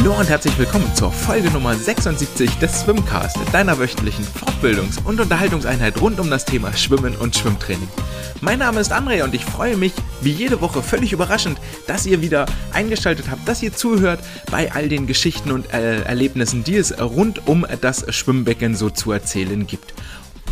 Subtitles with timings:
[0.00, 6.00] Hallo und herzlich willkommen zur Folge Nummer 76 des Swimcast, deiner wöchentlichen Fortbildungs- und Unterhaltungseinheit
[6.00, 7.86] rund um das Thema Schwimmen und Schwimmtraining.
[8.40, 12.22] Mein Name ist André und ich freue mich, wie jede Woche völlig überraschend, dass ihr
[12.22, 16.98] wieder eingeschaltet habt, dass ihr zuhört bei all den Geschichten und äh, Erlebnissen, die es
[16.98, 19.92] rund um das Schwimmbecken so zu erzählen gibt.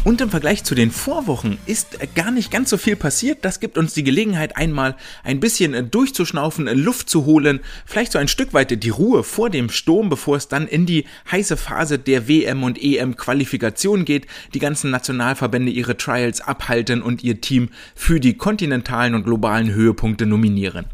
[0.04, 3.44] Und im Vergleich zu den Vorwochen ist gar nicht ganz so viel passiert.
[3.44, 8.28] Das gibt uns die Gelegenheit, einmal ein bisschen durchzuschnaufen, Luft zu holen, vielleicht so ein
[8.28, 12.28] Stück weit die Ruhe vor dem Sturm, bevor es dann in die heiße Phase der
[12.28, 18.20] WM und EM Qualifikation geht, die ganzen Nationalverbände ihre Trials abhalten und ihr Team für
[18.20, 20.86] die kontinentalen und globalen Höhepunkte nominieren.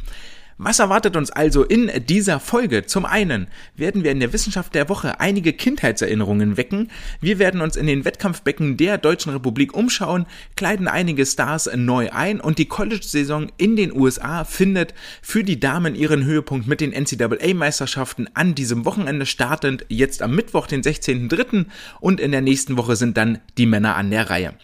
[0.57, 2.87] Was erwartet uns also in dieser Folge?
[2.87, 6.93] Zum einen werden wir in der Wissenschaft der Woche einige Kindheitserinnerungen wecken.
[7.21, 12.41] Wir werden uns in den Wettkampfbecken der Deutschen Republik umschauen, kleiden einige Stars neu ein
[12.41, 18.28] und die College-Saison in den USA findet für die Damen ihren Höhepunkt mit den NCAA-Meisterschaften
[18.34, 21.67] an diesem Wochenende startend jetzt am Mittwoch, den 16.03.
[21.98, 24.55] und in der nächsten Woche sind dann die Männer an der Reihe.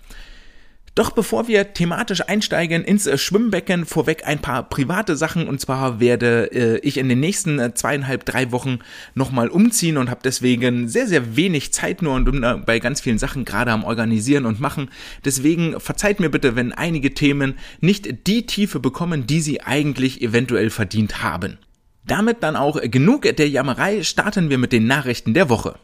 [0.96, 5.46] Doch bevor wir thematisch einsteigen ins äh, Schwimmbecken, vorweg ein paar private Sachen.
[5.46, 8.80] Und zwar werde äh, ich in den nächsten äh, zweieinhalb, drei Wochen
[9.14, 13.18] nochmal umziehen und habe deswegen sehr, sehr wenig Zeit nur und äh, bei ganz vielen
[13.18, 14.90] Sachen gerade am Organisieren und Machen.
[15.24, 20.70] Deswegen verzeiht mir bitte, wenn einige Themen nicht die Tiefe bekommen, die sie eigentlich eventuell
[20.70, 21.58] verdient haben.
[22.04, 25.76] Damit dann auch genug der Jammerei, starten wir mit den Nachrichten der Woche.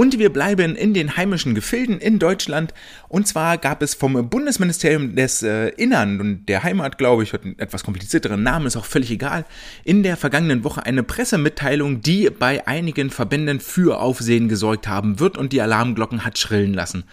[0.00, 2.72] Und wir bleiben in den heimischen Gefilden in Deutschland.
[3.08, 7.44] Und zwar gab es vom Bundesministerium des äh, Innern und der Heimat, glaube ich, hat
[7.44, 9.44] einen etwas komplizierteren Namen, ist auch völlig egal,
[9.84, 15.36] in der vergangenen Woche eine Pressemitteilung, die bei einigen Verbänden für Aufsehen gesorgt haben wird
[15.36, 17.04] und die Alarmglocken hat schrillen lassen.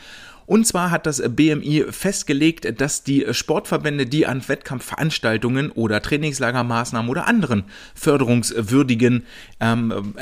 [0.48, 7.28] Und zwar hat das BMI festgelegt, dass die Sportverbände, die an Wettkampfveranstaltungen oder Trainingslagermaßnahmen oder
[7.28, 9.26] anderen förderungswürdigen,
[9.60, 10.14] ähm,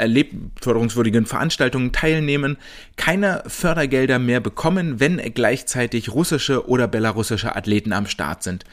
[0.60, 2.58] förderungswürdigen Veranstaltungen teilnehmen,
[2.98, 8.66] keine Fördergelder mehr bekommen, wenn gleichzeitig russische oder belarussische Athleten am Start sind.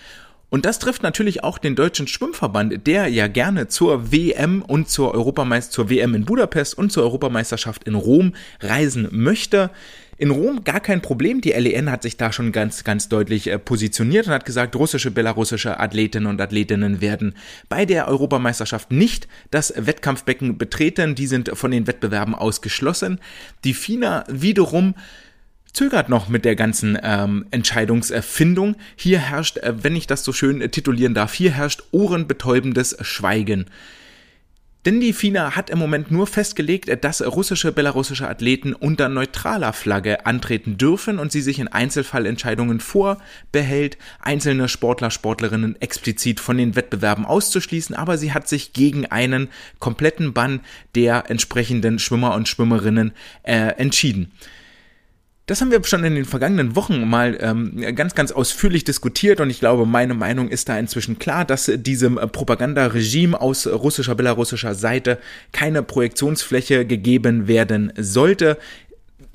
[0.49, 5.15] Und das trifft natürlich auch den deutschen Schwimmverband, der ja gerne zur WM und zur
[5.15, 9.71] Europameisterschaft, zur WM in Budapest und zur Europameisterschaft in Rom reisen möchte.
[10.23, 11.41] In Rom gar kein Problem.
[11.41, 15.11] Die LEN hat sich da schon ganz, ganz deutlich äh, positioniert und hat gesagt, russische,
[15.11, 17.35] belarussische Athletinnen und Athletinnen werden
[17.69, 21.17] bei der Europameisterschaft nicht das Wettkampfbecken betreten.
[21.17, 23.19] Die sind von den Wettbewerben ausgeschlossen.
[23.65, 24.95] Die FINA wiederum
[25.73, 28.77] zögert noch mit der ganzen ähm, Entscheidungserfindung.
[28.95, 33.67] Hier herrscht, äh, wenn ich das so schön titulieren darf, hier herrscht ohrenbetäubendes Schweigen.
[34.85, 40.27] Denn die FINA hat im Moment nur festgelegt, dass russische, belarussische Athleten unter neutraler Flagge
[40.27, 47.25] antreten dürfen und sie sich in Einzelfallentscheidungen vorbehält, einzelne Sportler, Sportlerinnen explizit von den Wettbewerben
[47.25, 50.61] auszuschließen, aber sie hat sich gegen einen kompletten Bann
[50.97, 53.13] der entsprechenden Schwimmer und Schwimmerinnen
[53.45, 54.33] äh, entschieden.
[55.47, 59.51] Das haben wir schon in den vergangenen Wochen mal ähm, ganz, ganz ausführlich diskutiert und
[59.51, 65.19] ich glaube, meine Meinung ist da inzwischen klar, dass diesem Propagandaregime aus russischer, belarussischer Seite
[65.51, 68.57] keine Projektionsfläche gegeben werden sollte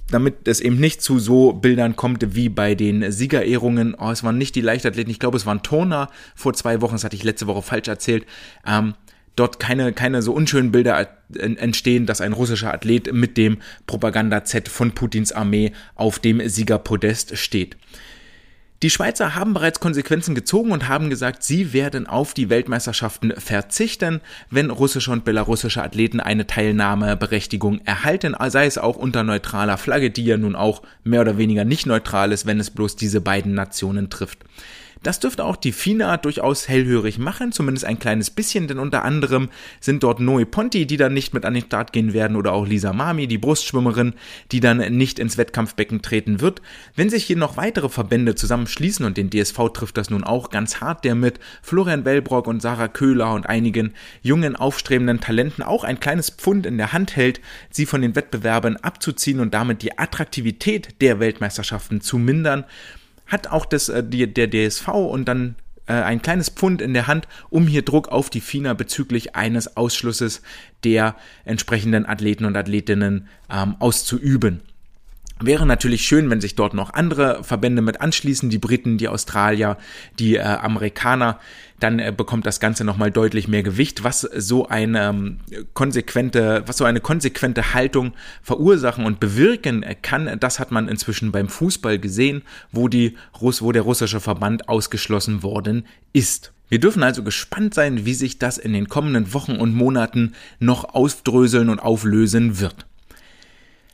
[0.10, 3.96] damit es eben nicht zu so Bildern kommt wie bei den Siegerehrungen.
[4.00, 7.04] Oh, es waren nicht die Leichtathleten, ich glaube, es waren Turner vor zwei Wochen, das
[7.04, 8.26] hatte ich letzte Woche falsch erzählt.
[8.66, 8.94] Ähm,
[9.38, 14.92] dort keine, keine so unschönen Bilder entstehen, dass ein russischer Athlet mit dem Propaganda-Z von
[14.92, 17.78] Putins Armee auf dem Siegerpodest steht.
[18.84, 24.22] Die Schweizer haben bereits Konsequenzen gezogen und haben gesagt, sie werden auf die Weltmeisterschaften verzichten,
[24.52, 30.26] wenn russische und belarussische Athleten eine Teilnahmeberechtigung erhalten, sei es auch unter neutraler Flagge, die
[30.26, 34.12] ja nun auch mehr oder weniger nicht neutral ist, wenn es bloß diese beiden Nationen
[34.12, 34.46] trifft.
[35.04, 39.50] Das dürfte auch die FINA durchaus hellhörig machen, zumindest ein kleines bisschen, denn unter anderem
[39.80, 42.68] sind dort Noe Ponti, die dann nicht mit an den Start gehen werden, oder auch
[42.68, 44.14] Lisa Mami, die Brustschwimmerin,
[44.52, 46.62] die dann nicht ins Wettkampfbecken treten wird.
[46.96, 50.82] Wenn sich hier noch weitere Verbände zusammenschließen, und den DSV trifft das nun auch ganz
[50.82, 56.00] hart, der mit Florian Wellbrock und Sarah Köhler und einigen jungen, aufstrebenden Talenten auch ein
[56.00, 61.02] kleines Pfund in der Hand hält, sie von den Wettbewerben abzuziehen und damit die Attraktivität
[61.02, 62.66] der Weltmeisterschaften zu mindern,
[63.28, 65.56] hat auch das, äh, die, der DSV und dann
[65.88, 69.78] äh, ein kleines Pfund in der Hand, um hier Druck auf die FINA bezüglich eines
[69.78, 70.42] Ausschlusses
[70.84, 71.16] der
[71.46, 74.62] entsprechenden Athleten und Athletinnen ähm, auszuüben.
[75.40, 79.78] Wäre natürlich schön, wenn sich dort noch andere Verbände mit anschließen, die Briten, die Australier,
[80.18, 81.40] die äh, Amerikaner,
[81.80, 85.38] dann äh, bekommt das Ganze nochmal deutlich mehr Gewicht, was so eine ähm,
[85.74, 90.40] konsequente, was so eine konsequente Haltung verursachen und bewirken kann.
[90.40, 92.42] Das hat man inzwischen beim Fußball gesehen,
[92.72, 96.54] wo die Russ, wo der russische Verband ausgeschlossen worden ist.
[96.70, 100.84] Wir dürfen also gespannt sein, wie sich das in den kommenden Wochen und Monaten noch
[100.84, 102.86] aufdröseln und auflösen wird.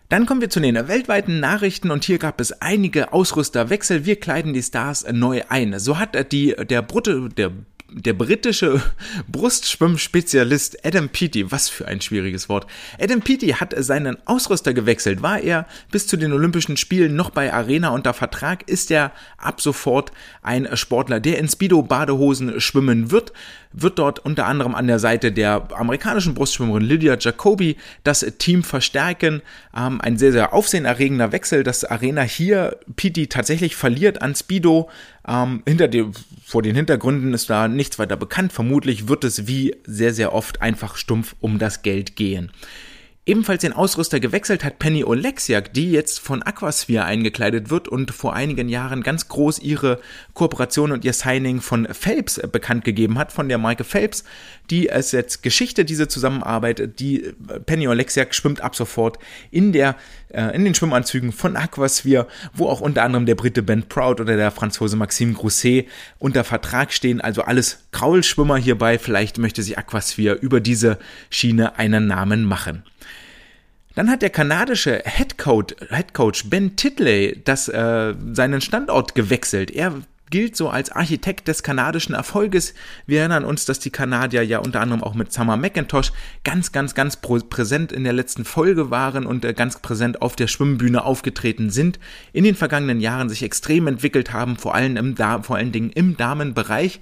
[0.10, 4.06] Dann kommen wir zu den weltweiten Nachrichten und hier gab es einige Ausrüsterwechsel.
[4.06, 5.80] Wir kleiden die Stars neu ein.
[5.80, 7.52] So hat die, der Brutto, der
[7.94, 8.81] der britische
[9.28, 12.68] Brustschwimmspezialist Adam Peaty, was für ein schwieriges Wort.
[13.00, 15.22] Adam Peaty hat seinen Ausrüster gewechselt.
[15.22, 19.62] War er bis zu den Olympischen Spielen noch bei Arena unter Vertrag, ist er ab
[19.62, 20.12] sofort
[20.42, 23.31] ein Sportler, der in Speedo-Badehosen schwimmen wird,
[23.74, 29.42] wird dort unter anderem an der Seite der amerikanischen Brustschwimmerin Lydia Jacobi das Team verstärken.
[29.75, 34.89] Ähm, ein sehr, sehr aufsehenerregender Wechsel, dass Arena hier Peaty tatsächlich verliert an Speedo.
[35.28, 36.12] Ähm, hinter dem,
[36.46, 38.54] vor den Hintergründen ist da nichts weiter bekannt.
[38.54, 42.52] Vermutlich wird es wie sehr, sehr oft einfach stumpf um das Geld gehen.
[43.25, 48.34] Ebenfalls den Ausrüster gewechselt hat Penny Oleksiak, die jetzt von Aquasphere eingekleidet wird und vor
[48.34, 50.02] einigen Jahren ganz groß ihre
[50.34, 54.25] Kooperation und ihr Signing von Phelps bekannt gegeben hat, von der Marke Phelps.
[54.69, 57.00] Die ist jetzt Geschichte, diese Zusammenarbeit.
[57.00, 57.33] Die äh,
[57.65, 59.19] Penny Oleksiak schwimmt ab sofort
[59.51, 59.95] in der,
[60.30, 64.38] äh, in den Schwimmanzügen von Aquasphere, wo auch unter anderem der Brite Ben Proud oder
[64.38, 65.88] der Franzose Maxime Grousset
[66.18, 67.19] unter Vertrag stehen.
[67.19, 68.98] Also alles Kraulschwimmer hierbei.
[69.00, 70.98] Vielleicht möchte sich Aquasphere über diese
[71.30, 72.83] Schiene einen Namen machen.
[73.95, 79.69] Dann hat der kanadische Headcoach, Headcoach Ben Titley das, äh, seinen Standort gewechselt.
[79.69, 80.01] Er
[80.34, 82.74] gilt so als Architekt des kanadischen Erfolges.
[83.06, 86.12] Wir erinnern uns, dass die Kanadier ja unter anderem auch mit Summer McIntosh
[86.44, 90.48] ganz, ganz, ganz präsent in der letzten Folge waren und äh, ganz präsent auf der
[90.48, 92.00] Schwimmbühne aufgetreten sind,
[92.32, 96.18] in den vergangenen Jahren sich extrem entwickelt haben, vor allem im, vor allen Dingen im
[96.18, 97.00] Damenbereich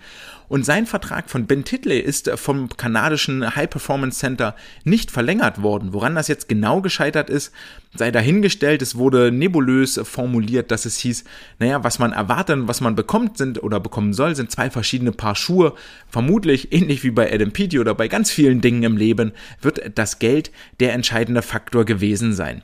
[0.51, 4.53] und sein Vertrag von Ben Titley ist vom kanadischen High Performance Center
[4.83, 5.94] nicht verlängert worden.
[5.94, 7.53] Woran das jetzt genau gescheitert ist,
[7.95, 8.81] sei dahingestellt.
[8.81, 11.24] Es wurde nebulös formuliert, dass es hieß,
[11.59, 15.13] naja, was man erwartet und was man bekommt sind oder bekommen soll, sind zwei verschiedene
[15.13, 15.74] Paar Schuhe.
[16.09, 19.31] Vermutlich ähnlich wie bei Adam Peaty oder bei ganz vielen Dingen im Leben
[19.62, 20.51] wird das Geld
[20.81, 22.62] der entscheidende Faktor gewesen sein.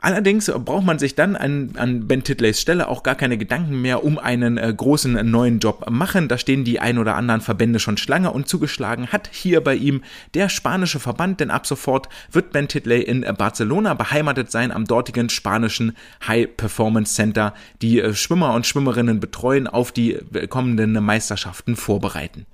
[0.00, 4.02] Allerdings braucht man sich dann an, an Ben Titleys Stelle auch gar keine Gedanken mehr
[4.02, 6.28] um einen äh, großen äh, neuen Job machen.
[6.28, 10.02] Da stehen die ein oder anderen Verbände schon Schlange und zugeschlagen hat hier bei ihm
[10.34, 14.86] der spanische Verband, denn ab sofort wird Ben Titley in äh, Barcelona beheimatet sein, am
[14.86, 20.92] dortigen spanischen High Performance Center, die äh, Schwimmer und Schwimmerinnen betreuen, auf die äh, kommenden
[20.92, 22.46] Meisterschaften vorbereiten.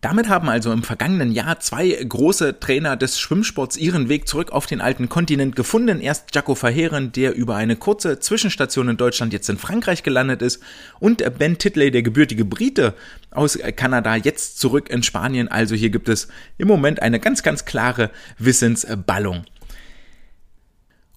[0.00, 4.66] Damit haben also im vergangenen Jahr zwei große Trainer des Schwimmsports ihren Weg zurück auf
[4.66, 6.00] den alten Kontinent gefunden.
[6.00, 10.62] Erst Jaco Verheeren, der über eine kurze Zwischenstation in Deutschland jetzt in Frankreich gelandet ist,
[11.00, 12.94] und Ben Titley, der gebürtige Brite
[13.30, 15.48] aus Kanada, jetzt zurück in Spanien.
[15.48, 16.28] Also hier gibt es
[16.58, 19.44] im Moment eine ganz, ganz klare Wissensballung.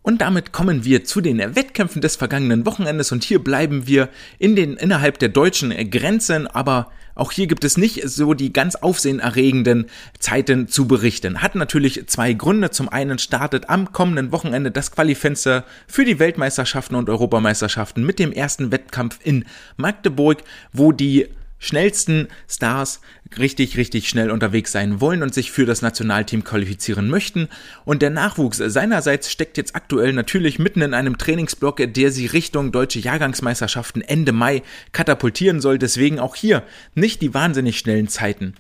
[0.02, 4.10] Und damit kommen wir zu den Wettkämpfen des vergangenen Wochenendes und hier bleiben wir
[4.40, 6.90] in den, innerhalb der deutschen Grenzen, aber
[7.20, 9.86] auch hier gibt es nicht so die ganz aufsehenerregenden
[10.20, 11.42] Zeiten zu berichten.
[11.42, 12.72] Hat natürlich zwei Gründe.
[12.72, 18.32] Zum einen startet am kommenden Wochenende das Qualifenster für die Weltmeisterschaften und Europameisterschaften mit dem
[18.32, 19.46] ersten Wettkampf in
[19.78, 20.44] Magdeburg,
[20.74, 21.28] wo die
[21.60, 23.02] schnellsten Stars
[23.38, 27.48] richtig, richtig schnell unterwegs sein wollen und sich für das Nationalteam qualifizieren möchten.
[27.86, 32.72] Und der Nachwuchs seinerseits steckt jetzt aktuell natürlich mitten in einem Trainingsblock, der sie Richtung
[32.72, 35.78] deutsche Jahrgangsmeisterschaften Ende Mai katapultieren soll.
[35.78, 36.64] Deswegen auch hier
[36.96, 38.56] nicht die wahnsinnig schnellen Zeiten.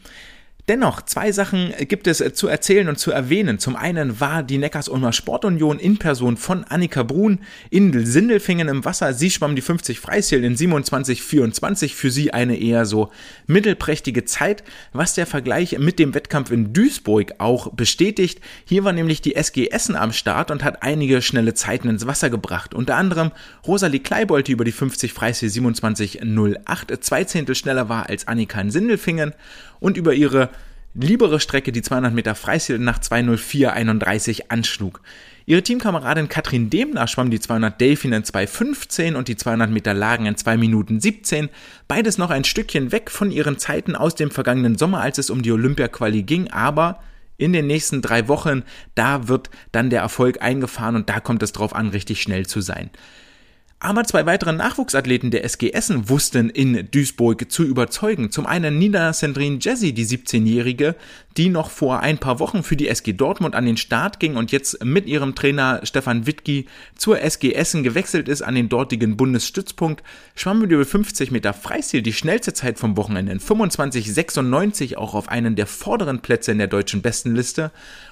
[0.69, 3.57] Dennoch, zwei Sachen gibt es äh, zu erzählen und zu erwähnen.
[3.57, 7.39] Zum einen war die Neckars-Ulmer Sportunion in Person von Annika Brun
[7.71, 9.15] in Sindelfingen im Wasser.
[9.15, 11.95] Sie schwamm die 50 Freistil in 27,24.
[11.95, 13.09] Für sie eine eher so
[13.47, 18.39] mittelprächtige Zeit, was der Vergleich mit dem Wettkampf in Duisburg auch bestätigt.
[18.63, 22.29] Hier war nämlich die SG Essen am Start und hat einige schnelle Zeiten ins Wasser
[22.29, 22.75] gebracht.
[22.75, 23.31] Unter anderem
[23.65, 28.69] Rosalie Kleibold, die über die 50 Freistil 27,08 zwei Zehntel schneller war als Annika in
[28.69, 29.33] Sindelfingen
[29.79, 30.49] und über ihre
[30.93, 35.01] liebere Strecke die 200 Meter Freistil nach 2.04.31 anschlug.
[35.45, 40.25] Ihre Teamkameradin Katrin Demner schwamm die 200 Delfin in 2.15 und die 200 Meter Lagen
[40.25, 41.49] in 2 Minuten 17.
[41.87, 45.41] Beides noch ein Stückchen weg von ihren Zeiten aus dem vergangenen Sommer, als es um
[45.41, 46.99] die Olympia-Quali ging, aber
[47.37, 48.63] in den nächsten drei Wochen,
[48.95, 52.61] da wird dann der Erfolg eingefahren und da kommt es drauf an, richtig schnell zu
[52.61, 52.91] sein.
[53.81, 58.29] Aber zwei weitere Nachwuchsathleten der SG Essen wussten in Duisburg zu überzeugen.
[58.29, 60.95] Zum einen Nina Sandrine Jesse, die 17-Jährige,
[61.37, 64.51] die noch vor ein paar Wochen für die SG Dortmund an den Start ging und
[64.51, 66.65] jetzt mit ihrem Trainer Stefan Wittki
[66.97, 70.03] zur SG Essen gewechselt ist an den dortigen Bundesstützpunkt,
[70.35, 73.31] schwamm mit über 50 Meter Freistil die schnellste Zeit vom Wochenende.
[73.31, 77.71] In 25,96 auch auf einen der vorderen Plätze in der deutschen Bestenliste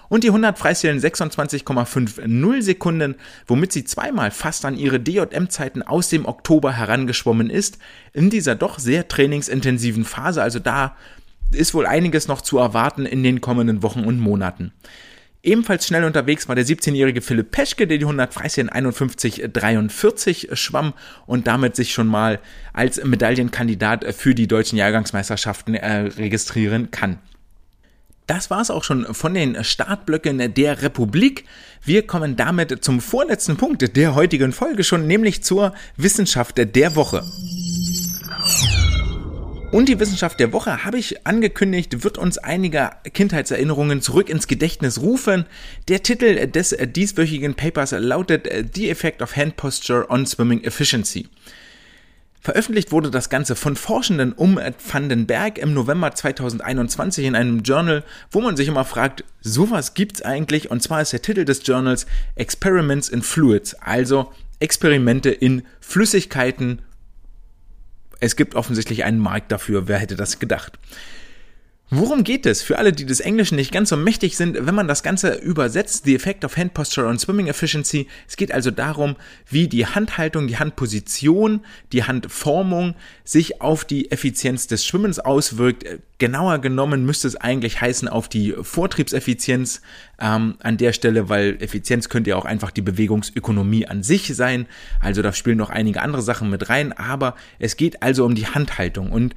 [0.09, 3.15] und die 100 Freistillen 26,50 Sekunden,
[3.47, 7.77] womit sie zweimal fast an ihre DJM-Zeiten aus dem Oktober herangeschwommen ist,
[8.13, 10.95] in dieser doch sehr trainingsintensiven Phase, also da
[11.51, 14.73] ist wohl einiges noch zu erwarten in den kommenden Wochen und Monaten.
[15.43, 20.93] Ebenfalls schnell unterwegs war der 17-jährige Philipp Peschke, der die 100 Freistil 51,43 schwamm
[21.25, 22.39] und damit sich schon mal
[22.73, 27.19] als Medaillenkandidat für die deutschen Jahrgangsmeisterschaften äh, registrieren kann.
[28.27, 31.45] Das war's auch schon von den Startblöcken der Republik.
[31.85, 37.23] Wir kommen damit zum vorletzten Punkt der heutigen Folge schon, nämlich zur Wissenschaft der Woche.
[39.71, 45.01] Und die Wissenschaft der Woche, habe ich angekündigt, wird uns einige Kindheitserinnerungen zurück ins Gedächtnis
[45.01, 45.45] rufen.
[45.87, 51.27] Der Titel des dieswöchigen Papers lautet The Effect of Hand Posture on Swimming Efficiency.
[52.41, 58.41] Veröffentlicht wurde das Ganze von Forschenden um Vandenberg im November 2021 in einem Journal, wo
[58.41, 60.71] man sich immer fragt, sowas gibt's eigentlich?
[60.71, 66.81] Und zwar ist der Titel des Journals Experiments in Fluids, also Experimente in Flüssigkeiten
[68.19, 70.73] es gibt offensichtlich einen Markt dafür, wer hätte das gedacht.
[71.89, 72.61] Worum geht es?
[72.61, 76.03] Für alle, die des Englischen nicht ganz so mächtig sind, wenn man das Ganze übersetzt,
[76.03, 78.07] The Effect of Hand Posture on Swimming Efficiency.
[78.27, 79.15] Es geht also darum,
[79.49, 81.61] wie die Handhaltung, die Handposition,
[81.93, 85.85] die Handformung sich auf die Effizienz des Schwimmens auswirkt.
[86.17, 89.81] Genauer genommen müsste es eigentlich heißen auf die Vortriebseffizienz
[90.19, 94.65] ähm, an der Stelle, weil Effizienz könnte ja auch einfach die Bewegungsökonomie an sich sein.
[94.99, 98.47] Also da spielen noch einige andere Sachen mit rein, aber es geht also um die
[98.47, 99.35] Handhaltung und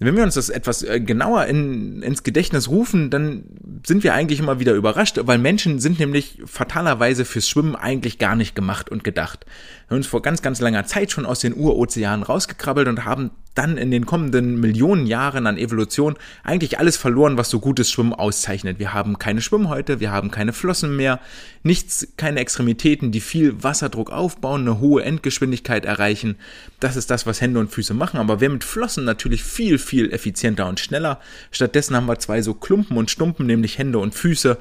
[0.00, 3.44] wenn wir uns das etwas äh, genauer in, ins Gedächtnis rufen, dann
[3.84, 8.36] sind wir eigentlich immer wieder überrascht, weil Menschen sind nämlich fatalerweise fürs Schwimmen eigentlich gar
[8.36, 9.44] nicht gemacht und gedacht.
[9.88, 13.30] Wir haben uns vor ganz, ganz langer Zeit schon aus den Urozeanen rausgekrabbelt und haben
[13.58, 18.12] dann in den kommenden Millionen Jahren an Evolution eigentlich alles verloren, was so gutes Schwimmen
[18.12, 18.78] auszeichnet.
[18.78, 21.18] Wir haben keine Schwimmhäute, wir haben keine Flossen mehr,
[21.64, 26.36] nichts, keine Extremitäten, die viel Wasserdruck aufbauen, eine hohe Endgeschwindigkeit erreichen.
[26.78, 30.12] Das ist das, was Hände und Füße machen, aber wir mit Flossen natürlich viel, viel
[30.12, 31.18] effizienter und schneller.
[31.50, 34.56] Stattdessen haben wir zwei so Klumpen und Stumpen, nämlich Hände und Füße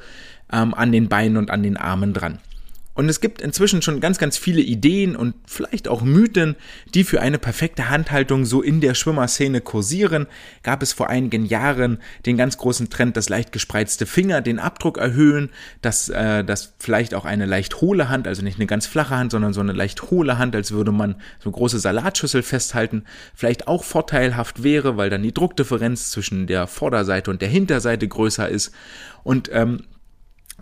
[0.51, 2.39] ähm, an den Beinen und an den Armen dran.
[2.97, 6.55] Und es gibt inzwischen schon ganz, ganz viele Ideen und vielleicht auch Mythen,
[6.95, 10.25] die für eine perfekte Handhaltung so in der Schwimmerszene kursieren.
[10.63, 14.97] Gab es vor einigen Jahren den ganz großen Trend, dass leicht gespreizte Finger den Abdruck
[14.97, 15.51] erhöhen,
[15.83, 19.31] dass, äh, dass vielleicht auch eine leicht hohle Hand, also nicht eine ganz flache Hand,
[19.31, 23.03] sondern so eine leicht hohle Hand, als würde man so eine große Salatschüssel festhalten,
[23.35, 28.49] vielleicht auch vorteilhaft wäre, weil dann die Druckdifferenz zwischen der Vorderseite und der Hinterseite größer
[28.49, 28.71] ist.
[29.23, 29.83] Und ähm,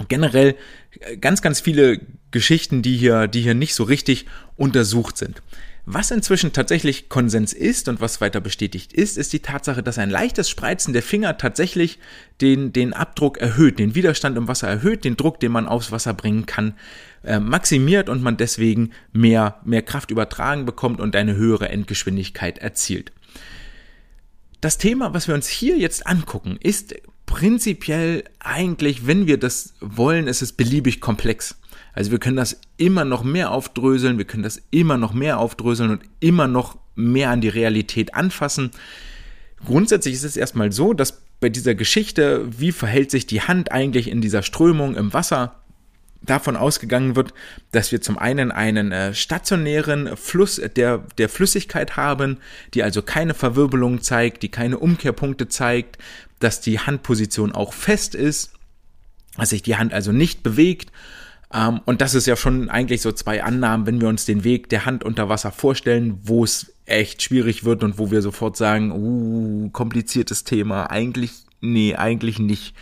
[0.08, 0.56] generell
[1.00, 2.00] äh, ganz, ganz viele
[2.32, 4.26] Geschichten, die hier, die hier nicht so richtig
[4.58, 5.42] untersucht sind.
[5.88, 10.10] Was inzwischen tatsächlich Konsens ist und was weiter bestätigt ist, ist die Tatsache, dass ein
[10.10, 12.00] leichtes Spreizen der Finger tatsächlich
[12.42, 16.16] den, den Abdruck erhöht, den Widerstand im Wasser erhöht, den Druck, den man aufs Wasser
[16.16, 16.74] bringen kann,
[17.24, 23.12] äh, maximiert und man deswegen mehr, mehr Kraft übertragen bekommt und eine höhere Endgeschwindigkeit erzielt.
[24.62, 30.28] Das Thema, was wir uns hier jetzt angucken, ist prinzipiell eigentlich, wenn wir das wollen,
[30.28, 31.58] ist es beliebig komplex.
[31.94, 35.92] Also wir können das immer noch mehr aufdröseln, wir können das immer noch mehr aufdröseln
[35.92, 38.72] und immer noch mehr an die Realität anfassen.
[39.66, 44.10] Grundsätzlich ist es erstmal so, dass bei dieser Geschichte, wie verhält sich die Hand eigentlich
[44.10, 45.56] in dieser Strömung im Wasser,
[46.22, 47.34] davon ausgegangen wird,
[47.72, 52.38] dass wir zum einen einen äh, stationären Fluss der, der Flüssigkeit haben,
[52.74, 55.98] die also keine Verwirbelung zeigt, die keine Umkehrpunkte zeigt,
[56.46, 58.52] dass die Handposition auch fest ist,
[59.36, 60.92] dass sich die Hand also nicht bewegt.
[61.52, 64.70] Ähm, und das ist ja schon eigentlich so zwei Annahmen, wenn wir uns den Weg
[64.70, 68.92] der Hand unter Wasser vorstellen, wo es echt schwierig wird und wo wir sofort sagen,
[68.92, 72.76] uh, kompliziertes Thema, eigentlich, nee, eigentlich nicht.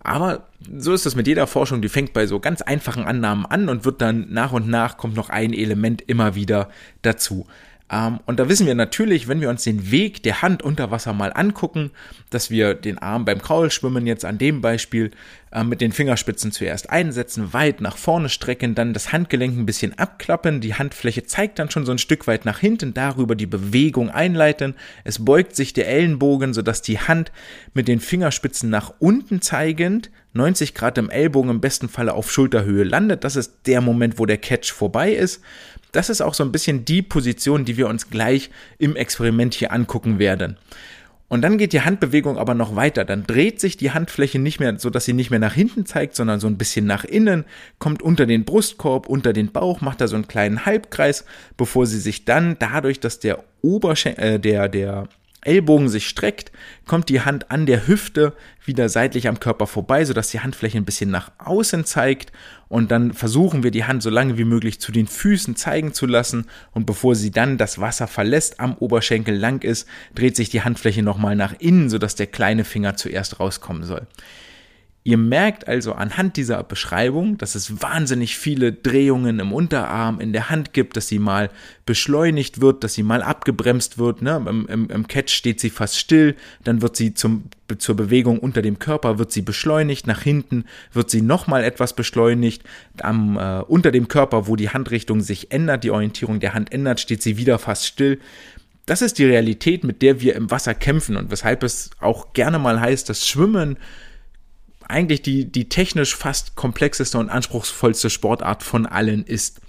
[0.00, 3.68] Aber so ist es mit jeder Forschung, die fängt bei so ganz einfachen Annahmen an
[3.68, 6.68] und wird dann nach und nach kommt noch ein Element immer wieder
[7.02, 7.46] dazu.
[7.92, 11.12] Ähm, und da wissen wir natürlich, wenn wir uns den Weg der Hand unter Wasser
[11.12, 11.90] mal angucken,
[12.30, 15.10] dass wir den Arm beim Kraulschwimmen jetzt an dem Beispiel
[15.52, 19.98] äh, mit den Fingerspitzen zuerst einsetzen, weit nach vorne strecken, dann das Handgelenk ein bisschen
[19.98, 24.08] abklappen, die Handfläche zeigt dann schon so ein Stück weit nach hinten, darüber die Bewegung
[24.10, 24.74] einleiten.
[25.04, 27.30] Es beugt sich der Ellenbogen, sodass die Hand
[27.74, 32.84] mit den Fingerspitzen nach unten zeigend 90 Grad im Ellbogen im besten Falle auf Schulterhöhe
[32.84, 33.24] landet.
[33.24, 35.42] Das ist der Moment, wo der Catch vorbei ist.
[35.92, 39.72] Das ist auch so ein bisschen die Position, die wir uns gleich im Experiment hier
[39.72, 40.56] angucken werden.
[41.28, 43.06] Und dann geht die Handbewegung aber noch weiter.
[43.06, 46.14] Dann dreht sich die Handfläche nicht mehr, so dass sie nicht mehr nach hinten zeigt,
[46.14, 47.46] sondern so ein bisschen nach innen,
[47.78, 51.24] kommt unter den Brustkorb, unter den Bauch, macht da so einen kleinen Halbkreis,
[51.56, 55.08] bevor sie sich dann dadurch, dass der Oberschenkel, äh, der, der
[55.42, 56.52] Ellbogen sich streckt,
[56.86, 58.32] kommt die Hand an der Hüfte
[58.64, 62.32] wieder seitlich am Körper vorbei, sodass die Handfläche ein bisschen nach außen zeigt
[62.68, 66.06] und dann versuchen wir die Hand so lange wie möglich zu den Füßen zeigen zu
[66.06, 70.62] lassen und bevor sie dann das Wasser verlässt, am Oberschenkel lang ist, dreht sich die
[70.62, 74.06] Handfläche nochmal nach innen, sodass der kleine Finger zuerst rauskommen soll.
[75.04, 80.48] Ihr merkt also anhand dieser Beschreibung, dass es wahnsinnig viele Drehungen im Unterarm, in der
[80.48, 81.50] Hand gibt, dass sie mal
[81.86, 84.22] beschleunigt wird, dass sie mal abgebremst wird.
[84.22, 84.40] Ne?
[84.48, 87.46] Im, im, Im Catch steht sie fast still, dann wird sie zum,
[87.78, 92.62] zur Bewegung unter dem Körper, wird sie beschleunigt, nach hinten wird sie nochmal etwas beschleunigt.
[93.00, 97.00] Am, äh, unter dem Körper, wo die Handrichtung sich ändert, die Orientierung der Hand ändert,
[97.00, 98.20] steht sie wieder fast still.
[98.86, 102.60] Das ist die Realität, mit der wir im Wasser kämpfen und weshalb es auch gerne
[102.60, 103.78] mal heißt, dass Schwimmen
[104.92, 109.60] eigentlich die, die technisch fast komplexeste und anspruchsvollste Sportart von allen ist.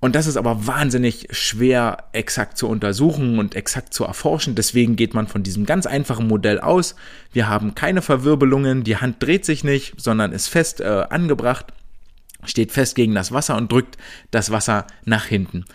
[0.00, 4.54] Und das ist aber wahnsinnig schwer exakt zu untersuchen und exakt zu erforschen.
[4.54, 6.94] Deswegen geht man von diesem ganz einfachen Modell aus.
[7.32, 11.66] Wir haben keine Verwirbelungen, die Hand dreht sich nicht, sondern ist fest äh, angebracht,
[12.44, 13.98] steht fest gegen das Wasser und drückt
[14.30, 15.66] das Wasser nach hinten.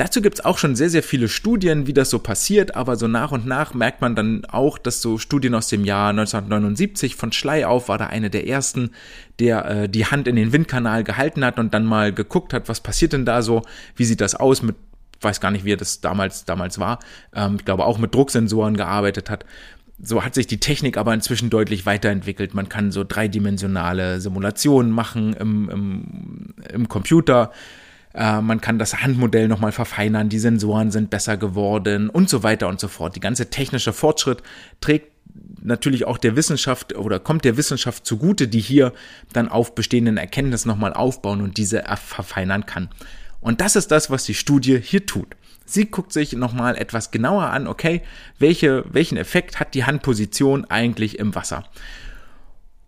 [0.00, 3.06] Dazu gibt es auch schon sehr, sehr viele Studien, wie das so passiert, aber so
[3.06, 7.32] nach und nach merkt man dann auch, dass so Studien aus dem Jahr 1979 von
[7.32, 8.92] Schleiauf war da eine der ersten,
[9.40, 12.80] der äh, die Hand in den Windkanal gehalten hat und dann mal geguckt hat, was
[12.80, 13.60] passiert denn da so,
[13.94, 14.74] wie sieht das aus mit
[15.20, 17.00] weiß gar nicht, wie das damals, damals war.
[17.34, 19.44] Ähm, ich glaube auch mit Drucksensoren gearbeitet hat.
[20.02, 22.54] So hat sich die Technik aber inzwischen deutlich weiterentwickelt.
[22.54, 27.52] Man kann so dreidimensionale Simulationen machen im, im, im Computer.
[28.14, 32.68] Äh, man kann das Handmodell nochmal verfeinern, die Sensoren sind besser geworden und so weiter
[32.68, 33.16] und so fort.
[33.16, 34.42] Die ganze technische Fortschritt
[34.80, 35.12] trägt
[35.62, 38.92] natürlich auch der Wissenschaft oder kommt der Wissenschaft zugute, die hier
[39.32, 42.88] dann auf bestehenden Erkenntnissen nochmal aufbauen und diese verfeinern kann.
[43.40, 45.36] Und das ist das, was die Studie hier tut.
[45.64, 48.02] Sie guckt sich nochmal etwas genauer an, okay,
[48.38, 51.64] welche, welchen Effekt hat die Handposition eigentlich im Wasser?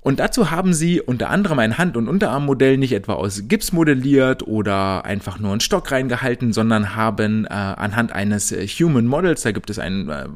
[0.05, 4.45] Und dazu haben sie unter anderem ein Hand- und Unterarmmodell nicht etwa aus Gips modelliert
[4.45, 9.53] oder einfach nur einen Stock reingehalten, sondern haben äh, anhand eines äh, Human Models, da
[9.53, 10.27] gibt es ein äh,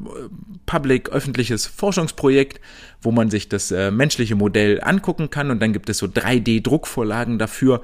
[0.65, 2.61] public öffentliches Forschungsprojekt,
[3.01, 7.37] wo man sich das äh, menschliche Modell angucken kann und dann gibt es so 3D-Druckvorlagen
[7.37, 7.81] dafür.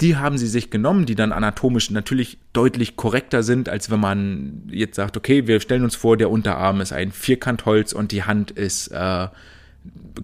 [0.00, 4.62] Die haben sie sich genommen, die dann anatomisch natürlich deutlich korrekter sind, als wenn man
[4.70, 8.52] jetzt sagt, okay, wir stellen uns vor, der Unterarm ist ein Vierkantholz und die Hand
[8.52, 9.26] ist äh,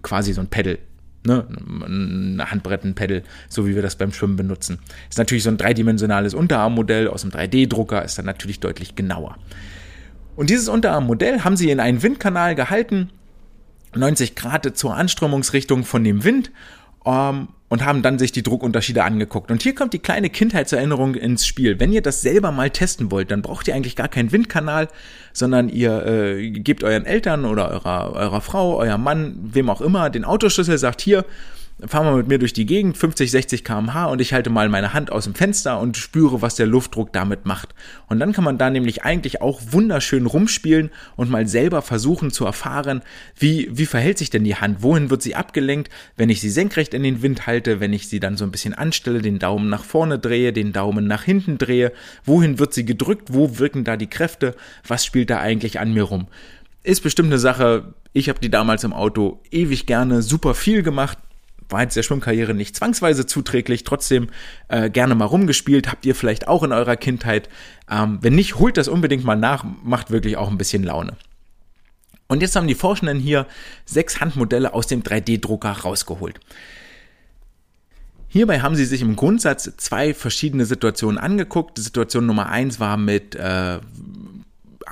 [0.02, 0.78] quasi so ein Pedal
[1.24, 4.78] ne, ein Handbrett, ein Pedal, so wie wir das beim Schwimmen benutzen.
[5.08, 9.36] Ist natürlich so ein dreidimensionales Unterarmmodell aus einem 3D-Drucker, ist dann natürlich deutlich genauer.
[10.36, 13.10] Und dieses Unterarmmodell haben sie in einen Windkanal gehalten,
[13.94, 16.52] 90 Grad zur Anströmungsrichtung von dem Wind
[17.04, 19.50] ähm, und haben dann sich die Druckunterschiede angeguckt.
[19.50, 21.78] Und hier kommt die kleine Kindheitserinnerung ins Spiel.
[21.78, 24.88] Wenn ihr das selber mal testen wollt, dann braucht ihr eigentlich gar keinen Windkanal,
[25.32, 30.10] sondern ihr äh, gebt euren Eltern oder eurer, eurer Frau, eurem Mann, wem auch immer,
[30.10, 31.24] den Autoschlüssel, sagt hier,
[31.86, 34.92] fahr mal mit mir durch die Gegend, 50, 60 km/h und ich halte mal meine
[34.92, 37.74] Hand aus dem Fenster und spüre, was der Luftdruck damit macht.
[38.08, 42.44] Und dann kann man da nämlich eigentlich auch wunderschön rumspielen und mal selber versuchen zu
[42.44, 43.02] erfahren,
[43.38, 44.82] wie, wie verhält sich denn die Hand?
[44.82, 48.20] Wohin wird sie abgelenkt, wenn ich sie senkrecht in den Wind halte, wenn ich sie
[48.20, 51.92] dann so ein bisschen anstelle, den Daumen nach vorne drehe, den Daumen nach hinten drehe?
[52.24, 53.28] Wohin wird sie gedrückt?
[53.32, 54.54] Wo wirken da die Kräfte?
[54.86, 56.28] Was spielt da eigentlich an mir rum?
[56.82, 61.18] Ist bestimmt eine Sache, ich habe die damals im Auto ewig gerne super viel gemacht,
[61.72, 64.28] war jetzt der Schwimmkarriere nicht zwangsweise zuträglich, trotzdem
[64.68, 67.48] äh, gerne mal rumgespielt, habt ihr vielleicht auch in eurer Kindheit.
[67.90, 71.16] Ähm, wenn nicht, holt das unbedingt mal nach, macht wirklich auch ein bisschen Laune.
[72.28, 73.46] Und jetzt haben die Forschenden hier
[73.84, 76.38] sechs Handmodelle aus dem 3D-Drucker rausgeholt.
[78.28, 81.76] Hierbei haben sie sich im Grundsatz zwei verschiedene Situationen angeguckt.
[81.80, 83.80] Situation Nummer eins war mit äh,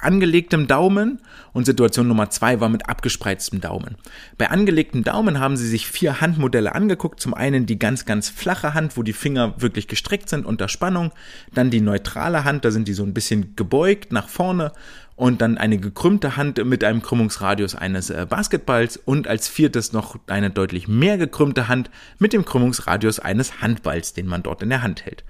[0.02, 1.20] angelegtem Daumen
[1.52, 3.96] und Situation Nummer zwei war mit abgespreiztem Daumen.
[4.36, 7.20] Bei angelegtem Daumen haben sie sich vier Handmodelle angeguckt.
[7.20, 11.12] Zum einen die ganz, ganz flache Hand, wo die Finger wirklich gestreckt sind unter Spannung.
[11.52, 14.72] Dann die neutrale Hand, da sind die so ein bisschen gebeugt nach vorne.
[15.16, 18.96] Und dann eine gekrümmte Hand mit einem Krümmungsradius eines äh, Basketballs.
[18.96, 24.26] Und als viertes noch eine deutlich mehr gekrümmte Hand mit dem Krümmungsradius eines Handballs, den
[24.26, 25.24] man dort in der Hand hält.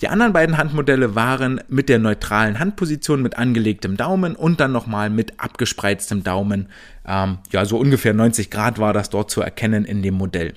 [0.00, 5.10] Die anderen beiden Handmodelle waren mit der neutralen Handposition mit angelegtem Daumen und dann nochmal
[5.10, 6.68] mit abgespreiztem Daumen.
[7.06, 10.54] Ähm, ja, so ungefähr 90 Grad war das dort zu erkennen in dem Modell.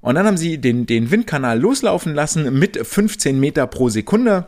[0.00, 4.46] Und dann haben sie den, den Windkanal loslaufen lassen mit 15 Meter pro Sekunde,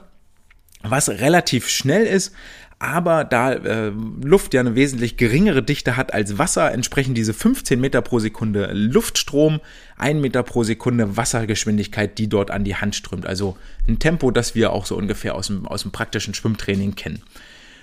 [0.83, 2.33] was relativ schnell ist,
[2.79, 7.81] aber da äh, Luft ja eine wesentlich geringere Dichte hat als Wasser, entsprechen diese 15
[7.81, 9.61] Meter pro Sekunde Luftstrom,
[9.97, 13.27] 1 Meter pro Sekunde Wassergeschwindigkeit, die dort an die Hand strömt.
[13.27, 13.57] Also
[13.89, 17.23] ein Tempo, das wir auch so ungefähr aus dem, aus dem praktischen Schwimmtraining kennen.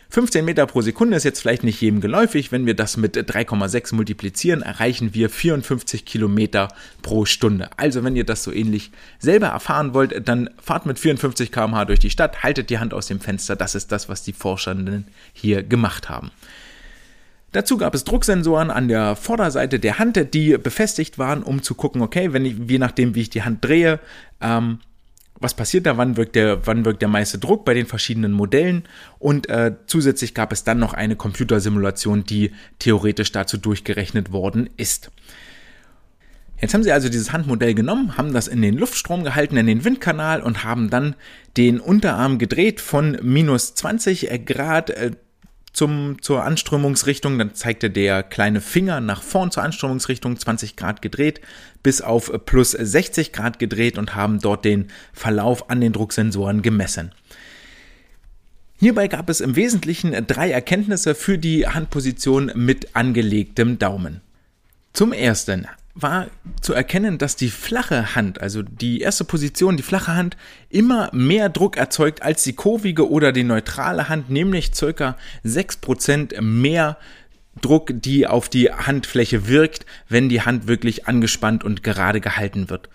[0.09, 2.51] 15 Meter pro Sekunde ist jetzt vielleicht nicht jedem geläufig.
[2.51, 6.69] Wenn wir das mit 3,6 multiplizieren, erreichen wir 54 Kilometer
[7.01, 7.69] pro Stunde.
[7.77, 11.99] Also wenn ihr das so ähnlich selber erfahren wollt, dann fahrt mit 54 km/h durch
[11.99, 13.55] die Stadt, haltet die Hand aus dem Fenster.
[13.55, 16.31] Das ist das, was die Forschenden hier gemacht haben.
[17.55, 22.01] Dazu gab es Drucksensoren an der Vorderseite der Hand, die befestigt waren, um zu gucken,
[22.01, 24.01] okay, wenn ich, je nachdem, wie ich die Hand drehe,
[24.41, 24.79] ähm,
[25.39, 28.83] was passiert da, wann wirkt der, wann wirkt der meiste Druck bei den verschiedenen Modellen
[29.19, 35.11] und äh, zusätzlich gab es dann noch eine Computersimulation, die theoretisch dazu durchgerechnet worden ist.
[36.61, 39.83] Jetzt haben sie also dieses Handmodell genommen, haben das in den Luftstrom gehalten, in den
[39.83, 41.15] Windkanal und haben dann
[41.57, 45.11] den Unterarm gedreht von minus 20 Grad äh,
[45.75, 47.37] zum, zur Anströmungsrichtung.
[47.37, 51.41] Dann zeigte der kleine Finger nach vorn zur Anströmungsrichtung 20 Grad gedreht
[51.83, 57.11] bis auf plus 60 Grad gedreht und haben dort den Verlauf an den Drucksensoren gemessen.
[58.79, 64.21] Hierbei gab es im Wesentlichen drei Erkenntnisse für die Handposition mit angelegtem Daumen.
[64.93, 66.27] Zum ersten war
[66.61, 70.35] zu erkennen, dass die flache Hand, also die erste Position, die flache Hand,
[70.69, 76.97] immer mehr Druck erzeugt als die kurvige oder die neutrale Hand, nämlich circa 6% mehr
[77.61, 82.89] Druck, die auf die Handfläche wirkt, wenn die Hand wirklich angespannt und gerade gehalten wird.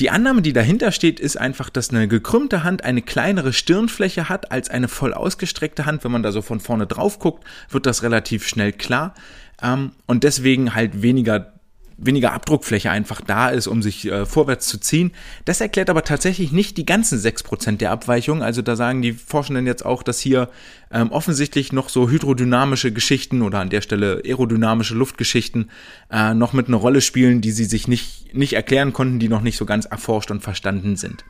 [0.00, 4.50] Die Annahme, die dahinter steht, ist einfach, dass eine gekrümmte Hand eine kleinere Stirnfläche hat
[4.50, 6.02] als eine voll ausgestreckte Hand.
[6.02, 9.14] Wenn man da so von vorne drauf guckt, wird das relativ schnell klar.
[9.62, 11.53] Ähm, und deswegen halt weniger
[11.96, 15.12] weniger Abdruckfläche einfach da ist, um sich äh, vorwärts zu ziehen.
[15.44, 18.42] Das erklärt aber tatsächlich nicht die ganzen 6% der Abweichung.
[18.42, 20.48] Also da sagen die Forschenden jetzt auch, dass hier
[20.90, 25.70] ähm, offensichtlich noch so hydrodynamische Geschichten oder an der Stelle aerodynamische Luftgeschichten
[26.10, 29.42] äh, noch mit einer Rolle spielen, die sie sich nicht, nicht erklären konnten, die noch
[29.42, 31.24] nicht so ganz erforscht und verstanden sind.